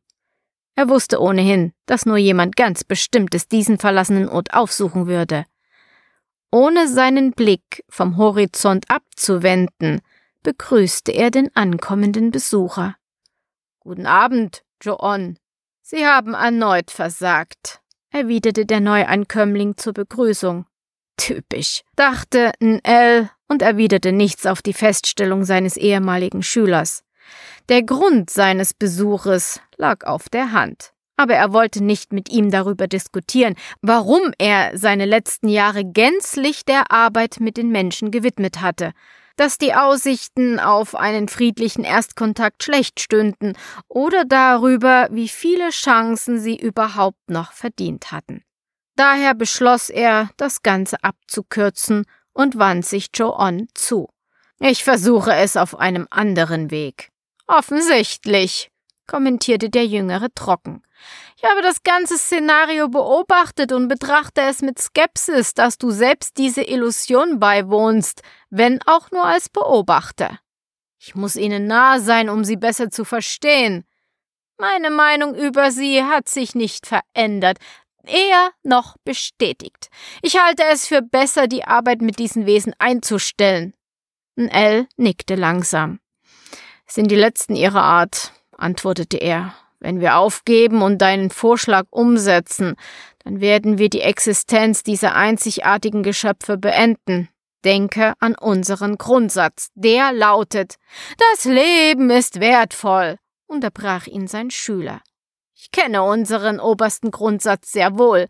Er 0.75 0.89
wusste 0.89 1.21
ohnehin, 1.21 1.73
dass 1.85 2.07
nur 2.07 2.17
jemand 2.17 2.57
ganz 2.57 2.83
Bestimmtes 2.83 3.47
diesen 3.47 3.79
verlassenen 3.79 4.29
Ort 4.31 4.55
aufsuchen 4.55 5.07
würde. 5.07 5.45
Ohne 6.51 6.89
seinen 6.89 7.33
Blick 7.33 7.85
vom 7.89 8.17
Horizont 8.17 8.91
abzuwenden, 8.91 10.01
begrüßte 10.43 11.13
er 11.13 11.31
den 11.31 11.55
ankommenden 11.55 12.31
Besucher. 12.31 12.97
Guten 13.81 14.07
Abend, 14.07 14.63
Joon. 14.81 15.39
Sie 15.83 16.07
haben 16.07 16.35
erneut 16.35 16.91
versagt, 16.91 17.81
erwiderte 18.11 18.67
der 18.67 18.81
Neuankömmling 18.81 19.77
zur 19.77 19.93
Begrüßung. 19.93 20.67
Typisch, 21.17 21.83
dachte 21.97 22.53
N.L. 22.61 23.31
und 23.49 23.63
erwiderte 23.63 24.13
nichts 24.13 24.47
auf 24.47 24.63
die 24.63 24.73
Feststellung 24.73 25.45
seines 25.45 25.77
ehemaligen 25.77 26.43
Schülers. 26.43 27.05
Der 27.69 27.83
Grund 27.83 28.31
seines 28.31 28.75
Besuches 28.75 29.61
lag 29.77 30.05
auf 30.05 30.29
der 30.29 30.53
Hand 30.53 30.96
aber 31.17 31.35
er 31.35 31.53
wollte 31.53 31.83
nicht 31.83 32.13
mit 32.13 32.31
ihm 32.31 32.51
darüber 32.51 32.87
diskutieren, 32.87 33.55
warum 33.81 34.33
er 34.39 34.77
seine 34.77 35.05
letzten 35.07 35.49
Jahre 35.49 35.85
gänzlich 35.85 36.65
der 36.65 36.91
Arbeit 36.93 37.41
mit 37.41 37.57
den 37.57 37.71
Menschen 37.71 38.11
gewidmet 38.11 38.61
hatte, 38.61 38.93
dass 39.37 39.59
die 39.59 39.75
Aussichten 39.75 40.59
auf 40.59 40.95
einen 40.95 41.29
friedlichen 41.29 41.85
Erstkontakt 41.85 42.63
schlecht 42.63 43.01
stünden 43.01 43.53
oder 43.89 44.25
darüber, 44.25 45.09
wie 45.11 45.29
viele 45.29 45.71
Chancen 45.71 46.41
sie 46.41 46.57
überhaupt 46.57 47.29
noch 47.29 47.53
verdient 47.53 48.13
hatten. 48.13 48.43
Daher 48.97 49.35
beschloss 49.35 49.91
er, 49.91 50.31
das 50.39 50.63
Ganze 50.63 51.05
abzukürzen 51.05 52.07
und 52.33 52.59
wand 52.59 52.87
sich 52.87 53.09
Joon 53.15 53.69
zu. 53.75 54.09
Ich 54.59 54.85
versuche 54.85 55.35
es 55.35 55.59
auf 55.59 55.79
einem 55.79 56.07
anderen 56.11 56.71
Weg. 56.71 57.11
Offensichtlich, 57.47 58.71
kommentierte 59.07 59.71
der 59.71 59.87
Jüngere 59.87 60.29
trocken. 60.35 60.83
Ich 61.37 61.45
habe 61.45 61.63
das 61.63 61.83
ganze 61.83 62.17
Szenario 62.17 62.89
beobachtet 62.89 63.73
und 63.73 63.89
betrachte 63.89 64.41
es 64.43 64.63
mit 64.63 64.79
Skepsis, 64.79 65.55
dass 65.55 65.79
du 65.79 65.91
selbst 65.91 66.39
diese 66.39 66.63
Illusion 66.63 67.39
beiwohnst, 67.39 68.23
wenn 68.51 68.81
auch 68.87 69.11
nur 69.11 69.25
als 69.25 69.49
Beobachter. 69.49 70.39
Ich 70.99 71.15
muss 71.15 71.37
ihnen 71.37 71.67
nahe 71.67 72.01
sein, 72.01 72.29
um 72.29 72.45
sie 72.45 72.57
besser 72.57 72.91
zu 72.91 73.05
verstehen. 73.05 73.85
Meine 74.59 74.91
Meinung 74.91 75.35
über 75.35 75.71
sie 75.71 76.03
hat 76.03 76.29
sich 76.29 76.55
nicht 76.55 76.87
verändert, 76.87 77.59
eher 78.05 78.51
noch 78.63 78.97
bestätigt. 79.05 79.91
Ich 80.23 80.39
halte 80.39 80.63
es 80.65 80.87
für 80.87 81.03
besser, 81.03 81.47
die 81.47 81.65
Arbeit 81.65 82.01
mit 82.01 82.19
diesen 82.19 82.47
Wesen 82.47 82.75
einzustellen. 82.79 83.75
N.L. 84.37 84.87
nickte 84.97 85.35
langsam. 85.35 86.01
Sind 86.87 87.11
die 87.11 87.17
letzten 87.17 87.57
ihrer 87.57 87.83
Art, 87.83 88.33
antwortete 88.57 89.17
er. 89.19 89.55
Wenn 89.79 90.01
wir 90.01 90.17
aufgeben 90.17 90.83
und 90.83 90.99
deinen 90.99 91.31
Vorschlag 91.31 91.85
umsetzen, 91.91 92.77
dann 93.25 93.41
werden 93.41 93.79
wir 93.79 93.91
die 93.91 94.01
Existenz 94.01 94.83
dieser 94.83 95.15
einzigartigen 95.15 96.03
Geschöpfe 96.03 96.57
beenden. 96.57 97.29
Denke 97.65 98.15
an 98.21 98.35
unseren 98.37 98.97
Grundsatz. 98.97 99.69
Der 99.75 100.13
lautet 100.13 100.77
Das 101.19 101.45
Leben 101.45 102.11
ist 102.11 102.41
wertvoll, 102.41 103.17
unterbrach 103.47 104.07
ihn 104.07 104.29
sein 104.29 104.51
Schüler. 104.51 105.03
Ich 105.59 105.73
kenne 105.73 106.03
unseren 106.03 106.61
obersten 106.61 107.11
Grundsatz 107.11 107.73
sehr 107.73 107.99
wohl. 107.99 108.27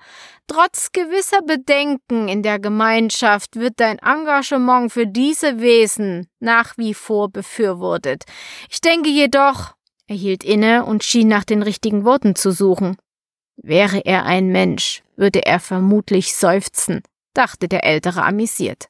Trotz 0.46 0.92
gewisser 0.92 1.42
Bedenken 1.42 2.28
in 2.28 2.42
der 2.42 2.58
Gemeinschaft 2.58 3.56
wird 3.56 3.74
dein 3.78 3.98
Engagement 3.98 4.92
für 4.92 5.06
diese 5.06 5.60
Wesen 5.60 6.28
nach 6.38 6.78
wie 6.78 6.94
vor 6.94 7.28
befürwortet. 7.28 8.24
Ich 8.70 8.80
denke 8.80 9.10
jedoch, 9.10 9.75
er 10.08 10.16
hielt 10.16 10.44
inne 10.44 10.84
und 10.84 11.04
schien 11.04 11.28
nach 11.28 11.44
den 11.44 11.62
richtigen 11.62 12.04
Worten 12.04 12.34
zu 12.36 12.52
suchen. 12.52 12.96
Wäre 13.56 14.04
er 14.04 14.24
ein 14.24 14.48
Mensch, 14.48 15.02
würde 15.16 15.44
er 15.46 15.60
vermutlich 15.60 16.34
seufzen, 16.34 17.02
dachte 17.34 17.68
der 17.68 17.84
Ältere 17.84 18.22
amüsiert. 18.22 18.88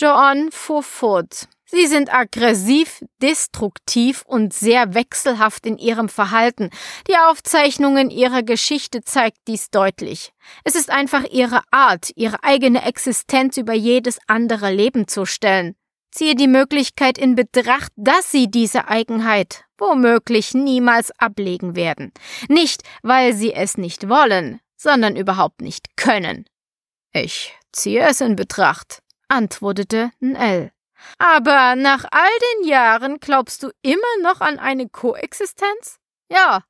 Joan 0.00 0.50
fuhr 0.50 0.82
fort. 0.82 1.48
Sie 1.68 1.86
sind 1.86 2.14
aggressiv, 2.14 3.04
destruktiv 3.20 4.22
und 4.26 4.52
sehr 4.52 4.94
wechselhaft 4.94 5.66
in 5.66 5.78
ihrem 5.78 6.08
Verhalten. 6.08 6.70
Die 7.08 7.16
Aufzeichnungen 7.16 8.10
ihrer 8.10 8.42
Geschichte 8.42 9.02
zeigt 9.02 9.38
dies 9.48 9.70
deutlich. 9.70 10.32
Es 10.64 10.76
ist 10.76 10.90
einfach 10.90 11.24
ihre 11.24 11.62
Art, 11.72 12.10
ihre 12.14 12.42
eigene 12.44 12.84
Existenz 12.84 13.56
über 13.56 13.72
jedes 13.72 14.18
andere 14.28 14.72
Leben 14.72 15.08
zu 15.08 15.24
stellen 15.24 15.74
ziehe 16.16 16.34
die 16.34 16.48
Möglichkeit 16.48 17.18
in 17.18 17.34
Betracht, 17.34 17.92
dass 17.96 18.30
sie 18.30 18.50
diese 18.50 18.88
Eigenheit 18.88 19.64
womöglich 19.78 20.54
niemals 20.54 21.12
ablegen 21.18 21.76
werden. 21.76 22.12
Nicht, 22.48 22.82
weil 23.02 23.34
sie 23.34 23.52
es 23.52 23.76
nicht 23.76 24.08
wollen, 24.08 24.60
sondern 24.76 25.14
überhaupt 25.16 25.60
nicht 25.60 25.96
können. 25.96 26.46
Ich 27.12 27.54
ziehe 27.72 28.00
es 28.00 28.22
in 28.22 28.34
Betracht, 28.34 29.02
antwortete 29.28 30.10
Nell. 30.18 30.72
Aber 31.18 31.76
nach 31.76 32.04
all 32.10 32.38
den 32.62 32.68
Jahren 32.68 33.18
glaubst 33.20 33.62
du 33.62 33.70
immer 33.82 34.00
noch 34.22 34.40
an 34.40 34.58
eine 34.58 34.88
Koexistenz? 34.88 35.98
Ja. 36.30 36.62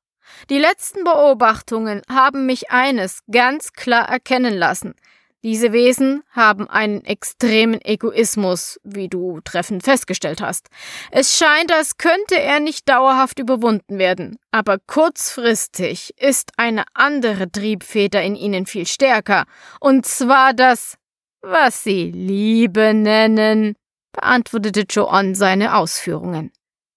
Die 0.49 0.59
letzten 0.59 1.05
Beobachtungen 1.05 2.01
haben 2.09 2.45
mich 2.45 2.69
eines 2.69 3.21
ganz 3.31 3.71
klar 3.71 4.09
erkennen 4.09 4.53
lassen. 4.53 4.93
Diese 5.43 5.71
Wesen 5.71 6.23
haben 6.31 6.67
einen 6.67 7.05
extremen 7.05 7.79
Egoismus, 7.81 8.79
wie 8.83 9.07
du 9.07 9.39
treffend 9.41 9.83
festgestellt 9.83 10.41
hast. 10.41 10.67
Es 11.11 11.37
scheint, 11.37 11.71
als 11.71 11.97
könnte 11.97 12.39
er 12.39 12.59
nicht 12.59 12.89
dauerhaft 12.89 13.37
überwunden 13.39 13.99
werden, 13.99 14.39
aber 14.51 14.79
kurzfristig 14.79 16.13
ist 16.17 16.51
eine 16.57 16.85
andere 16.95 17.51
Triebfeder 17.51 18.23
in 18.23 18.35
ihnen 18.35 18.65
viel 18.65 18.87
stärker, 18.87 19.45
und 19.79 20.07
zwar 20.07 20.53
das, 20.53 20.97
was 21.41 21.83
sie 21.83 22.09
Liebe 22.11 22.95
nennen, 22.95 23.75
beantwortete 24.13 24.85
Joan 24.89 25.35
seine 25.35 25.75
Ausführungen. 25.75 26.51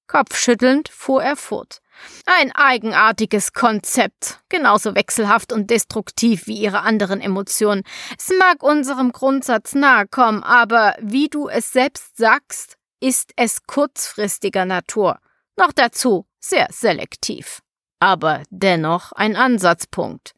Kopfschüttelnd 0.07 0.88
fuhr 0.88 1.22
er 1.22 1.37
fort. 1.37 1.81
Ein 2.27 2.53
eigenartiges 2.53 3.53
Konzept, 3.53 4.41
genauso 4.49 4.95
wechselhaft 4.95 5.53
und 5.53 5.71
destruktiv 5.71 6.47
wie 6.47 6.59
ihre 6.59 6.81
anderen 6.83 7.21
Emotionen. 7.21 7.83
Es 8.19 8.31
mag 8.39 8.63
unserem 8.63 9.13
Grundsatz 9.13 9.75
nahe 9.75 10.07
kommen, 10.07 10.43
aber 10.43 10.95
wie 11.01 11.29
du 11.29 11.49
es 11.49 11.73
selbst 11.73 12.17
sagst, 12.17 12.77
ist 13.01 13.33
es 13.37 13.67
kurzfristiger 13.67 14.65
Natur. 14.65 15.19
Noch 15.57 15.73
dazu 15.73 16.27
sehr 16.39 16.69
selektiv. 16.71 17.61
Aber 17.99 18.43
dennoch 18.51 19.13
ein 19.13 19.37
Ansatzpunkt. 19.37 20.33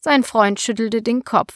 Sein 0.00 0.24
Freund 0.24 0.60
schüttelte 0.60 1.02
den 1.02 1.24
Kopf. 1.24 1.54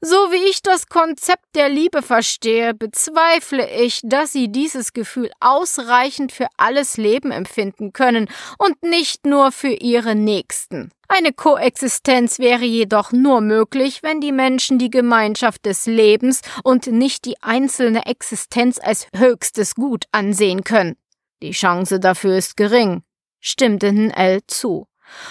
So 0.00 0.16
wie 0.16 0.50
ich 0.50 0.62
das 0.62 0.86
Konzept 0.86 1.54
der 1.54 1.68
Liebe 1.68 2.02
verstehe, 2.02 2.74
bezweifle 2.74 3.68
ich, 3.70 4.00
dass 4.04 4.32
sie 4.32 4.48
dieses 4.52 4.92
Gefühl 4.92 5.30
ausreichend 5.40 6.32
für 6.32 6.46
alles 6.56 6.96
Leben 6.96 7.30
empfinden 7.30 7.92
können 7.92 8.28
und 8.58 8.82
nicht 8.82 9.26
nur 9.26 9.52
für 9.52 9.72
ihre 9.72 10.14
Nächsten. 10.14 10.90
Eine 11.08 11.32
Koexistenz 11.32 12.38
wäre 12.38 12.64
jedoch 12.64 13.12
nur 13.12 13.40
möglich, 13.40 14.02
wenn 14.02 14.20
die 14.20 14.32
Menschen 14.32 14.78
die 14.78 14.90
Gemeinschaft 14.90 15.66
des 15.66 15.86
Lebens 15.86 16.42
und 16.62 16.86
nicht 16.86 17.24
die 17.24 17.42
einzelne 17.42 18.06
Existenz 18.06 18.78
als 18.80 19.08
höchstes 19.16 19.74
Gut 19.74 20.04
ansehen 20.12 20.64
können. 20.64 20.96
Die 21.42 21.52
Chance 21.52 21.98
dafür 21.98 22.36
ist 22.36 22.56
gering, 22.56 23.02
stimmte 23.40 23.88
N.L. 23.88 24.40
zu. 24.46 24.86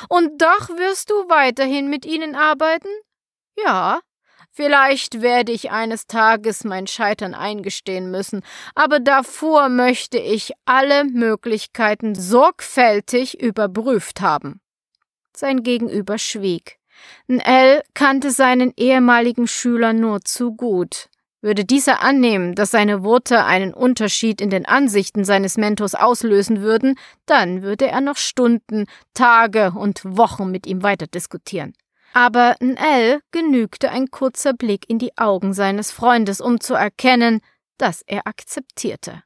Und 0.07 0.41
doch 0.41 0.69
wirst 0.69 1.09
du 1.09 1.13
weiterhin 1.29 1.89
mit 1.89 2.05
ihnen 2.05 2.35
arbeiten? 2.35 2.89
Ja. 3.57 3.99
Vielleicht 4.51 5.21
werde 5.21 5.51
ich 5.51 5.71
eines 5.71 6.07
Tages 6.07 6.63
mein 6.63 6.87
Scheitern 6.87 7.33
eingestehen 7.33 8.09
müssen, 8.09 8.41
aber 8.73 8.99
davor 8.99 9.69
möchte 9.69 10.17
ich 10.17 10.51
alle 10.65 11.05
Möglichkeiten 11.05 12.15
sorgfältig 12.15 13.39
überprüft 13.39 14.21
haben. 14.21 14.59
Sein 15.35 15.63
Gegenüber 15.63 16.17
schwieg. 16.17 16.79
N.L. 17.27 17.83
kannte 17.93 18.31
seinen 18.31 18.73
ehemaligen 18.75 19.47
Schüler 19.47 19.93
nur 19.93 20.21
zu 20.21 20.55
gut. 20.55 21.08
Würde 21.41 21.63
dieser 21.63 22.01
annehmen, 22.01 22.53
dass 22.53 22.71
seine 22.71 23.03
Worte 23.03 23.45
einen 23.45 23.73
Unterschied 23.73 24.41
in 24.41 24.49
den 24.49 24.65
Ansichten 24.65 25.23
seines 25.23 25.55
Mentors 25.55 25.95
auslösen 25.95 26.61
würden, 26.61 26.95
dann 27.25 27.61
würde 27.61 27.87
er 27.87 28.01
noch 28.01 28.17
Stunden, 28.17 28.85
Tage 29.13 29.71
und 29.71 30.01
Wochen 30.03 30.51
mit 30.51 30.67
ihm 30.67 30.83
weiter 30.83 31.07
diskutieren. 31.07 31.73
Aber 32.13 32.55
N.L. 32.59 33.21
genügte 33.31 33.91
ein 33.91 34.07
kurzer 34.07 34.53
Blick 34.53 34.89
in 34.89 34.99
die 34.99 35.17
Augen 35.17 35.53
seines 35.53 35.91
Freundes, 35.91 36.41
um 36.41 36.59
zu 36.59 36.73
erkennen, 36.73 37.39
dass 37.77 38.01
er 38.05 38.27
akzeptierte. 38.27 39.23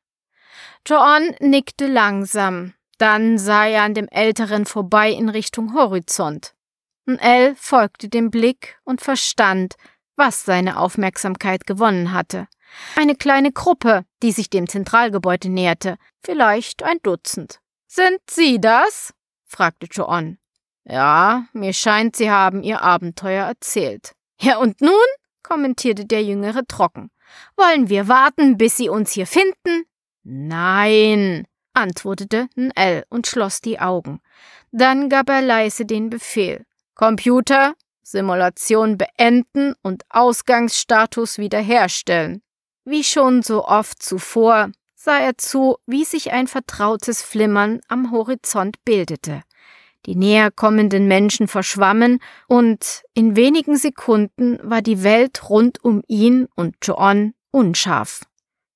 Joan 0.86 1.34
nickte 1.40 1.88
langsam, 1.88 2.74
dann 2.98 3.38
sah 3.38 3.66
er 3.66 3.84
an 3.84 3.94
dem 3.96 4.08
Älteren 4.10 4.66
vorbei 4.66 5.12
in 5.12 5.30
Richtung 5.30 5.74
Horizont. 5.74 6.54
N.L. 7.06 7.56
folgte 7.56 8.08
dem 8.08 8.30
Blick 8.30 8.78
und 8.84 9.02
verstand, 9.02 9.76
was 10.16 10.44
seine 10.46 10.78
Aufmerksamkeit 10.78 11.66
gewonnen 11.66 12.12
hatte. 12.12 12.48
Eine 12.96 13.16
kleine 13.16 13.52
Gruppe, 13.52 14.06
die 14.22 14.32
sich 14.32 14.50
dem 14.50 14.68
Zentralgebäude 14.68 15.50
näherte, 15.50 15.98
vielleicht 16.24 16.84
ein 16.84 16.98
Dutzend. 17.04 17.60
Sind 17.88 18.20
Sie 18.30 18.60
das? 18.60 19.14
fragte 19.46 19.88
Joon. 19.92 20.38
Ja, 20.84 21.46
mir 21.54 21.74
scheint, 21.74 22.16
Sie 22.16 22.30
haben 22.30 22.64
Ihr 22.64 22.82
Abenteuer 22.82 23.46
erzählt. 23.46 24.14
Ja, 24.40 24.58
und 24.58 24.82
nun? 24.82 24.92
kommentierte 25.44 26.06
der 26.06 26.24
Jüngere 26.24 26.66
trocken. 26.66 27.12
Wollen 27.56 27.90
wir 27.90 28.08
warten, 28.08 28.58
bis 28.58 28.78
Sie 28.78 28.90
uns 28.90 29.12
hier 29.12 29.28
finden? 29.28 29.86
Nein, 30.24 31.46
antwortete 31.74 32.48
N.L. 32.56 33.06
und 33.10 33.28
schloss 33.28 33.62
die 33.62 33.80
Augen. 33.80 34.22
Dann 34.72 35.10
gab 35.10 35.30
er 35.30 35.42
leise 35.42 35.86
den 35.86 36.10
Befehl. 36.10 36.66
Computer, 36.96 37.74
Simulation 38.04 38.98
beenden 38.98 39.74
und 39.82 40.04
Ausgangsstatus 40.10 41.38
wiederherstellen. 41.38 42.42
Wie 42.86 43.04
schon 43.04 43.42
so 43.42 43.66
oft 43.66 44.04
zuvor 44.04 44.72
sah 44.96 45.20
er 45.20 45.38
zu, 45.38 45.78
wie 45.86 46.06
sich 46.06 46.32
ein 46.32 46.48
vertrautes 46.48 47.22
Flimmern 47.24 47.82
am 47.88 48.12
Horizont 48.12 48.84
bildete. 48.86 49.42
Die 50.06 50.16
näher 50.16 50.52
kommenden 50.52 51.08
Menschen 51.08 51.48
verschwammen, 51.48 52.20
und 52.48 53.04
in 53.14 53.36
wenigen 53.36 53.78
Sekunden 53.78 54.60
war 54.62 54.82
die 54.82 55.04
Welt 55.04 55.50
rund 55.50 55.84
um 55.84 56.02
ihn 56.08 56.48
und 56.56 56.76
John 56.82 57.34
unscharf. 57.52 58.22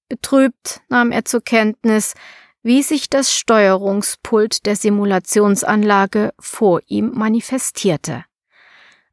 Betrübt 0.08 0.82
nahm 0.88 1.12
er 1.12 1.26
zur 1.26 1.42
Kenntnis, 1.42 2.14
wie 2.64 2.82
sich 2.82 3.10
das 3.10 3.34
Steuerungspult 3.34 4.66
der 4.66 4.76
Simulationsanlage 4.76 6.34
vor 6.40 6.82
ihm 6.88 7.12
manifestierte. 7.14 8.24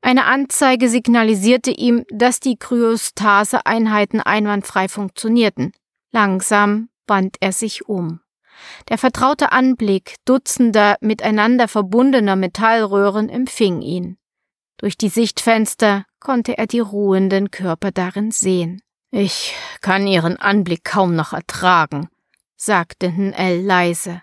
Eine 0.05 0.27
Anzeige 0.27 0.90
signalisierte 0.90 1.71
ihm, 1.71 2.05
dass 2.11 2.38
die 2.38 2.59
Kryostase-Einheiten 2.59 4.21
einwandfrei 4.21 4.87
funktionierten. 4.87 5.73
Langsam 6.12 6.90
wand 7.07 7.38
er 7.40 7.53
sich 7.53 7.88
um. 7.88 8.21
Der 8.90 8.99
vertraute 8.99 9.51
Anblick 9.51 10.17
dutzender 10.27 10.99
miteinander 11.01 11.69
verbundener 11.69 12.37
Metallröhren 12.37 13.31
empfing 13.31 13.81
ihn. 13.81 14.19
Durch 14.77 14.99
die 14.99 15.09
Sichtfenster 15.09 16.05
konnte 16.21 16.59
er 16.59 16.67
die 16.67 16.81
ruhenden 16.81 17.51
Körper 17.51 17.90
darin 17.90 18.31
sehen. 18.31 18.83
Ich 19.11 19.55
kann 19.81 20.07
Ihren 20.07 20.37
Anblick 20.37 20.85
kaum 20.85 21.17
noch 21.17 21.33
ertragen, 21.33 22.11
sagte 22.57 23.07
N.L. 23.07 23.62
leise. 23.62 24.21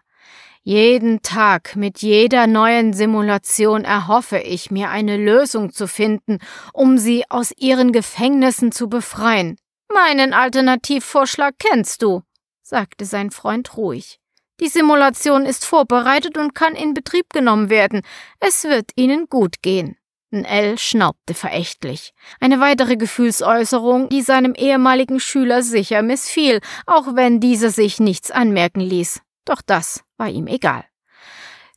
Jeden 0.63 1.23
Tag 1.23 1.75
mit 1.75 2.03
jeder 2.03 2.45
neuen 2.45 2.93
Simulation 2.93 3.83
erhoffe 3.83 4.37
ich 4.37 4.69
mir 4.69 4.89
eine 4.91 5.17
Lösung 5.17 5.71
zu 5.71 5.87
finden, 5.87 6.37
um 6.71 6.99
sie 6.99 7.23
aus 7.29 7.51
ihren 7.57 7.91
Gefängnissen 7.91 8.71
zu 8.71 8.87
befreien. 8.87 9.57
Meinen 9.91 10.33
Alternativvorschlag 10.33 11.55
kennst 11.57 12.03
du, 12.03 12.21
sagte 12.61 13.05
sein 13.05 13.31
Freund 13.31 13.75
ruhig. 13.75 14.19
Die 14.59 14.67
Simulation 14.67 15.47
ist 15.47 15.65
vorbereitet 15.65 16.37
und 16.37 16.53
kann 16.53 16.75
in 16.75 16.93
Betrieb 16.93 17.31
genommen 17.31 17.71
werden. 17.71 18.03
Es 18.39 18.63
wird 18.63 18.91
Ihnen 18.95 19.25
gut 19.27 19.63
gehen. 19.63 19.97
N.L. 20.29 20.77
schnaubte 20.77 21.33
verächtlich. 21.33 22.13
Eine 22.39 22.59
weitere 22.59 22.97
Gefühlsäußerung, 22.97 24.09
die 24.09 24.21
seinem 24.21 24.53
ehemaligen 24.53 25.19
Schüler 25.19 25.63
sicher 25.63 26.03
missfiel, 26.03 26.61
auch 26.85 27.15
wenn 27.15 27.39
dieser 27.39 27.71
sich 27.71 27.99
nichts 27.99 28.29
anmerken 28.29 28.81
ließ. 28.81 29.21
Doch 29.45 29.61
das 29.61 30.03
war 30.17 30.29
ihm 30.29 30.47
egal. 30.47 30.85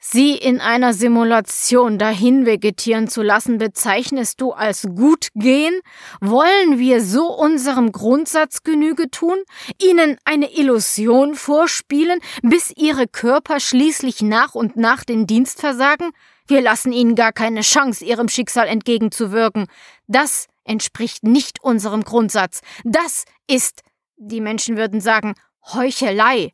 Sie 0.07 0.37
in 0.37 0.61
einer 0.61 0.92
Simulation 0.92 1.98
dahin 1.98 2.44
vegetieren 2.44 3.09
zu 3.09 3.22
lassen, 3.22 3.57
bezeichnest 3.57 4.38
du 4.38 4.53
als 4.53 4.87
gut 4.94 5.29
gehen? 5.35 5.81
Wollen 6.20 6.79
wir 6.79 7.03
so 7.03 7.33
unserem 7.35 7.90
Grundsatz 7.90 8.62
Genüge 8.62 9.11
tun? 9.11 9.38
Ihnen 9.83 10.18
eine 10.27 10.55
Illusion 10.55 11.35
vorspielen, 11.35 12.20
bis 12.42 12.70
ihre 12.77 13.09
Körper 13.09 13.61
schließlich 13.61 14.20
nach 14.20 14.55
und 14.55 14.77
nach 14.77 15.05
den 15.05 15.27
Dienst 15.27 15.61
versagen? 15.61 16.11
Wir 16.46 16.61
lassen 16.61 16.92
ihnen 16.92 17.14
gar 17.14 17.33
keine 17.33 17.62
Chance, 17.62 18.05
ihrem 18.05 18.29
Schicksal 18.29 18.68
entgegenzuwirken. 18.68 19.68
Das 20.07 20.48
entspricht 20.64 21.24
nicht 21.24 21.64
unserem 21.64 22.03
Grundsatz. 22.03 22.61
Das 22.85 23.24
ist, 23.46 23.81
die 24.16 24.42
Menschen 24.42 24.77
würden 24.77 25.00
sagen, 25.00 25.35
Heuchelei. 25.72 26.53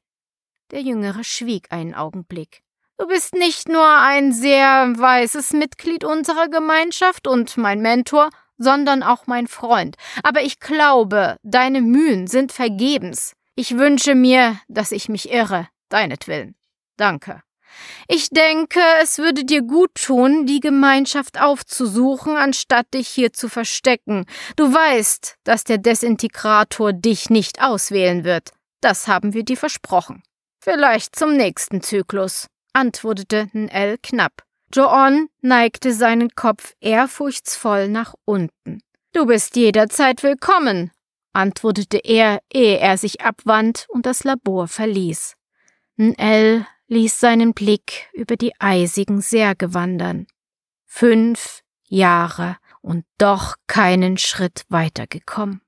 Der 0.70 0.83
Jüngere 0.83 1.24
schwieg 1.24 1.66
einen 1.70 1.94
Augenblick. 1.94 2.62
Du 2.96 3.06
bist 3.06 3.35
nicht 3.35 3.68
nur 3.68 3.88
ein 3.88 4.33
sehr 4.33 4.92
weißes 4.96 5.52
Mitglied 5.54 6.04
unserer 6.04 6.48
Gemeinschaft 6.48 7.26
und 7.26 7.56
mein 7.56 7.80
Mentor, 7.80 8.30
sondern 8.59 9.02
auch 9.02 9.26
mein 9.26 9.48
Freund. 9.48 9.96
Aber 10.22 10.42
ich 10.42 10.61
glaube, 10.61 11.37
deine 11.42 11.80
Mühen 11.80 12.26
sind 12.26 12.52
vergebens. 12.52 13.33
Ich 13.56 13.78
wünsche 13.78 14.14
mir, 14.14 14.61
dass 14.68 14.92
ich 14.92 15.09
mich 15.09 15.33
irre, 15.33 15.66
deinetwillen. 15.88 16.54
Danke. 16.96 17.42
Ich 18.06 18.28
denke, 18.30 18.80
es 19.02 19.18
würde 19.18 19.44
dir 19.44 19.62
gut 19.62 19.94
tun, 19.94 20.46
die 20.46 20.61
Gemeinschaft 20.61 21.40
aufzusuchen, 21.40 22.37
anstatt 22.37 22.92
dich 22.94 23.09
hier 23.09 23.33
zu 23.33 23.48
verstecken. 23.48 24.26
Du 24.56 24.72
weißt, 24.72 25.37
dass 25.44 25.64
der 25.64 25.78
Desintegrator 25.78 26.92
dich 26.92 27.30
nicht 27.30 27.62
auswählen 27.62 28.24
wird. 28.24 28.50
Das 28.80 29.09
haben 29.09 29.35
wir 29.35 29.44
dir 29.44 29.56
versprochen. 29.56 30.22
Vielleicht 30.62 31.16
zum 31.16 31.37
nächsten 31.37 31.81
Zyklus, 31.81 32.46
antwortete 32.75 33.49
N.L. 33.55 33.96
knapp. 34.03 34.42
Joon 34.75 35.31
neigte 35.40 35.92
seinen 35.92 36.35
Kopf 36.35 36.75
ehrfurchtsvoll 36.81 37.88
nach 37.88 38.14
unten. 38.27 38.83
Du 39.12 39.27
bist 39.27 39.57
jederzeit 39.57 40.23
willkommen, 40.23 40.92
antwortete 41.33 41.96
er, 41.96 42.42
ehe 42.53 42.79
er 42.79 42.99
sich 42.99 43.23
abwand 43.23 43.87
und 43.88 44.05
das 44.05 44.23
Labor 44.23 44.68
verließ. 44.68 45.35
N.L 45.96 46.66
ließ 46.88 47.18
seinen 47.18 47.55
Blick 47.55 48.11
über 48.12 48.37
die 48.37 48.53
eisigen 48.61 49.23
Särge 49.23 49.73
wandern. 49.73 50.27
Fünf 50.85 51.62
Jahre 51.88 52.59
und 52.83 53.05
doch 53.16 53.57
keinen 53.66 54.18
Schritt 54.18 54.64
weitergekommen. 54.68 55.62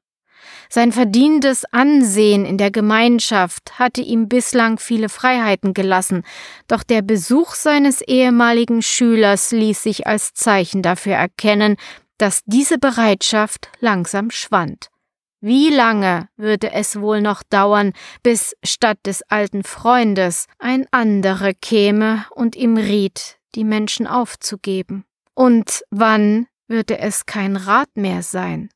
Sein 0.69 0.93
verdientes 0.93 1.65
Ansehen 1.73 2.45
in 2.45 2.59
der 2.59 2.71
Gemeinschaft 2.71 3.79
hatte 3.79 4.01
ihm 4.01 4.29
bislang 4.29 4.79
viele 4.79 5.09
Freiheiten 5.09 5.75
gelassen, 5.75 6.23
doch 6.69 6.83
der 6.83 7.03
Besuch 7.03 7.55
seines 7.55 8.01
ehemaligen 8.03 8.83
Schülers 8.83 9.53
ließ 9.53 9.83
sich 9.83 10.07
als 10.07 10.35
Zeichen 10.35 10.83
dafür 10.83 11.15
erkennen, 11.15 11.77
dass 12.19 12.43
diese 12.47 12.79
Bereitschaft 12.79 13.71
langsam 13.81 14.31
schwand. 14.31 14.89
Wie 15.41 15.71
lange 15.71 16.29
würde 16.37 16.71
es 16.73 17.01
wohl 17.01 17.21
noch 17.21 17.43
dauern, 17.43 17.93
bis 18.23 18.55
statt 18.63 18.99
des 19.05 19.23
alten 19.23 19.65
Freundes 19.65 20.47
ein 20.61 20.87
anderer 20.93 21.53
käme 21.53 22.25
und 22.31 22.55
ihm 22.55 22.77
riet, 22.77 23.39
die 23.57 23.65
Menschen 23.65 24.07
aufzugeben? 24.07 25.05
Und 25.35 25.83
wann 25.91 26.47
würde 26.69 26.99
es 26.99 27.27
kein 27.27 27.57
Rat 27.57 27.89
mehr 27.97 28.23
sein? 28.23 28.71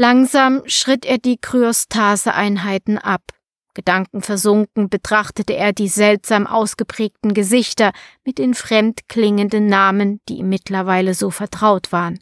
Langsam 0.00 0.62
schritt 0.66 1.04
er 1.04 1.18
die 1.18 1.38
Kryostase-Einheiten 1.38 2.98
ab. 2.98 3.32
Gedankenversunken 3.74 4.88
betrachtete 4.88 5.56
er 5.56 5.72
die 5.72 5.88
seltsam 5.88 6.46
ausgeprägten 6.46 7.34
Gesichter 7.34 7.90
mit 8.24 8.38
den 8.38 8.54
fremdklingenden 8.54 9.66
Namen, 9.66 10.20
die 10.28 10.38
ihm 10.38 10.50
mittlerweile 10.50 11.14
so 11.14 11.30
vertraut 11.30 11.90
waren. 11.90 12.20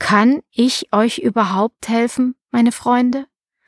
Kann 0.00 0.40
ich 0.50 0.92
euch 0.92 1.18
überhaupt 1.18 1.88
helfen? 1.88 2.34
meine 2.50 2.72
Freunde? 2.72 3.26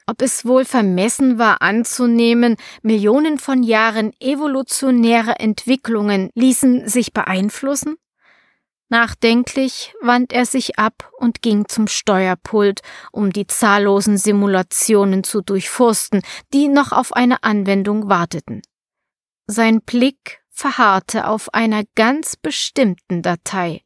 Ob 0.09 0.21
es 0.21 0.45
wohl 0.45 0.65
vermessen 0.65 1.39
war 1.39 1.63
anzunehmen, 1.63 2.57
Millionen 2.83 3.39
von 3.39 3.63
Jahren 3.63 4.13
evolutionäre 4.19 5.39
Entwicklungen 5.39 6.31
ließen 6.35 6.89
sich 6.89 7.13
beeinflussen? 7.13 7.97
Nachdenklich 8.95 9.93
wand 10.03 10.33
er 10.33 10.47
sich 10.47 10.79
ab 10.79 11.11
und 11.19 11.43
ging 11.43 11.67
zum 11.67 11.89
Steuerpult, 11.89 12.81
um 13.11 13.33
die 13.33 13.49
zahllosen 13.49 14.19
Simulationen 14.19 15.25
zu 15.25 15.41
durchforsten, 15.41 16.23
die 16.53 16.69
noch 16.69 16.93
auf 16.93 17.13
eine 17.13 17.43
Anwendung 17.43 18.09
warteten. 18.09 18.63
Sein 19.49 19.81
Blick 19.81 20.43
verharrte 20.49 21.27
auf 21.27 21.53
einer 21.53 21.83
ganz 21.97 22.37
bestimmten 22.37 23.23
Datei. 23.23 23.83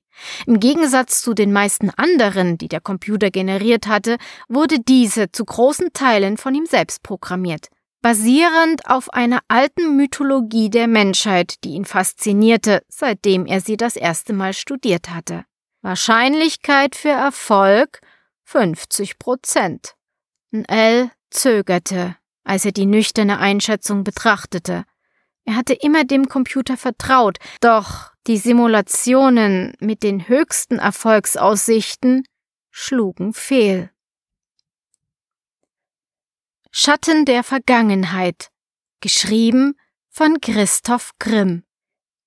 Im 0.46 0.60
Gegensatz 0.60 1.22
zu 1.22 1.32
den 1.32 1.54
meisten 1.54 1.88
anderen, 1.88 2.58
die 2.58 2.68
der 2.68 2.82
Computer 2.82 3.30
generiert 3.30 3.86
hatte, 3.86 4.18
wurde 4.46 4.78
diese 4.78 5.32
zu 5.32 5.42
großen 5.42 5.94
Teilen 5.94 6.36
von 6.36 6.54
ihm 6.54 6.66
selbst 6.66 7.02
programmiert, 7.02 7.68
basierend 8.00 8.86
auf 8.86 9.12
einer 9.12 9.40
alten 9.48 9.96
Mythologie 9.96 10.70
der 10.70 10.86
Menschheit, 10.86 11.62
die 11.64 11.70
ihn 11.70 11.84
faszinierte, 11.84 12.82
seitdem 12.88 13.46
er 13.46 13.60
sie 13.60 13.76
das 13.76 13.96
erste 13.96 14.32
Mal 14.32 14.52
studiert 14.52 15.10
hatte. 15.10 15.44
Wahrscheinlichkeit 15.82 16.96
für 16.96 17.10
Erfolg 17.10 18.00
50 18.44 19.18
Prozent. 19.18 19.94
L 20.50 21.10
zögerte, 21.30 22.16
als 22.44 22.64
er 22.64 22.72
die 22.72 22.86
nüchterne 22.86 23.38
Einschätzung 23.38 24.04
betrachtete. 24.04 24.84
Er 25.44 25.56
hatte 25.56 25.74
immer 25.74 26.04
dem 26.04 26.28
Computer 26.28 26.76
vertraut, 26.76 27.38
doch 27.60 28.12
die 28.26 28.38
Simulationen 28.38 29.74
mit 29.80 30.02
den 30.02 30.28
höchsten 30.28 30.78
Erfolgsaussichten 30.78 32.24
schlugen 32.70 33.32
fehl. 33.32 33.90
Schatten 36.70 37.24
der 37.24 37.42
Vergangenheit, 37.42 38.50
geschrieben 39.00 39.74
von 40.10 40.40
Christoph 40.40 41.12
Grimm, 41.18 41.64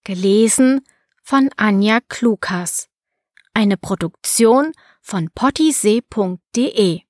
gelesen 0.03 0.81
von 1.23 1.49
Anja 1.57 1.99
Klukas. 2.07 2.89
Eine 3.53 3.77
Produktion 3.77 4.71
von 5.01 5.29
pottysee.de 5.33 7.01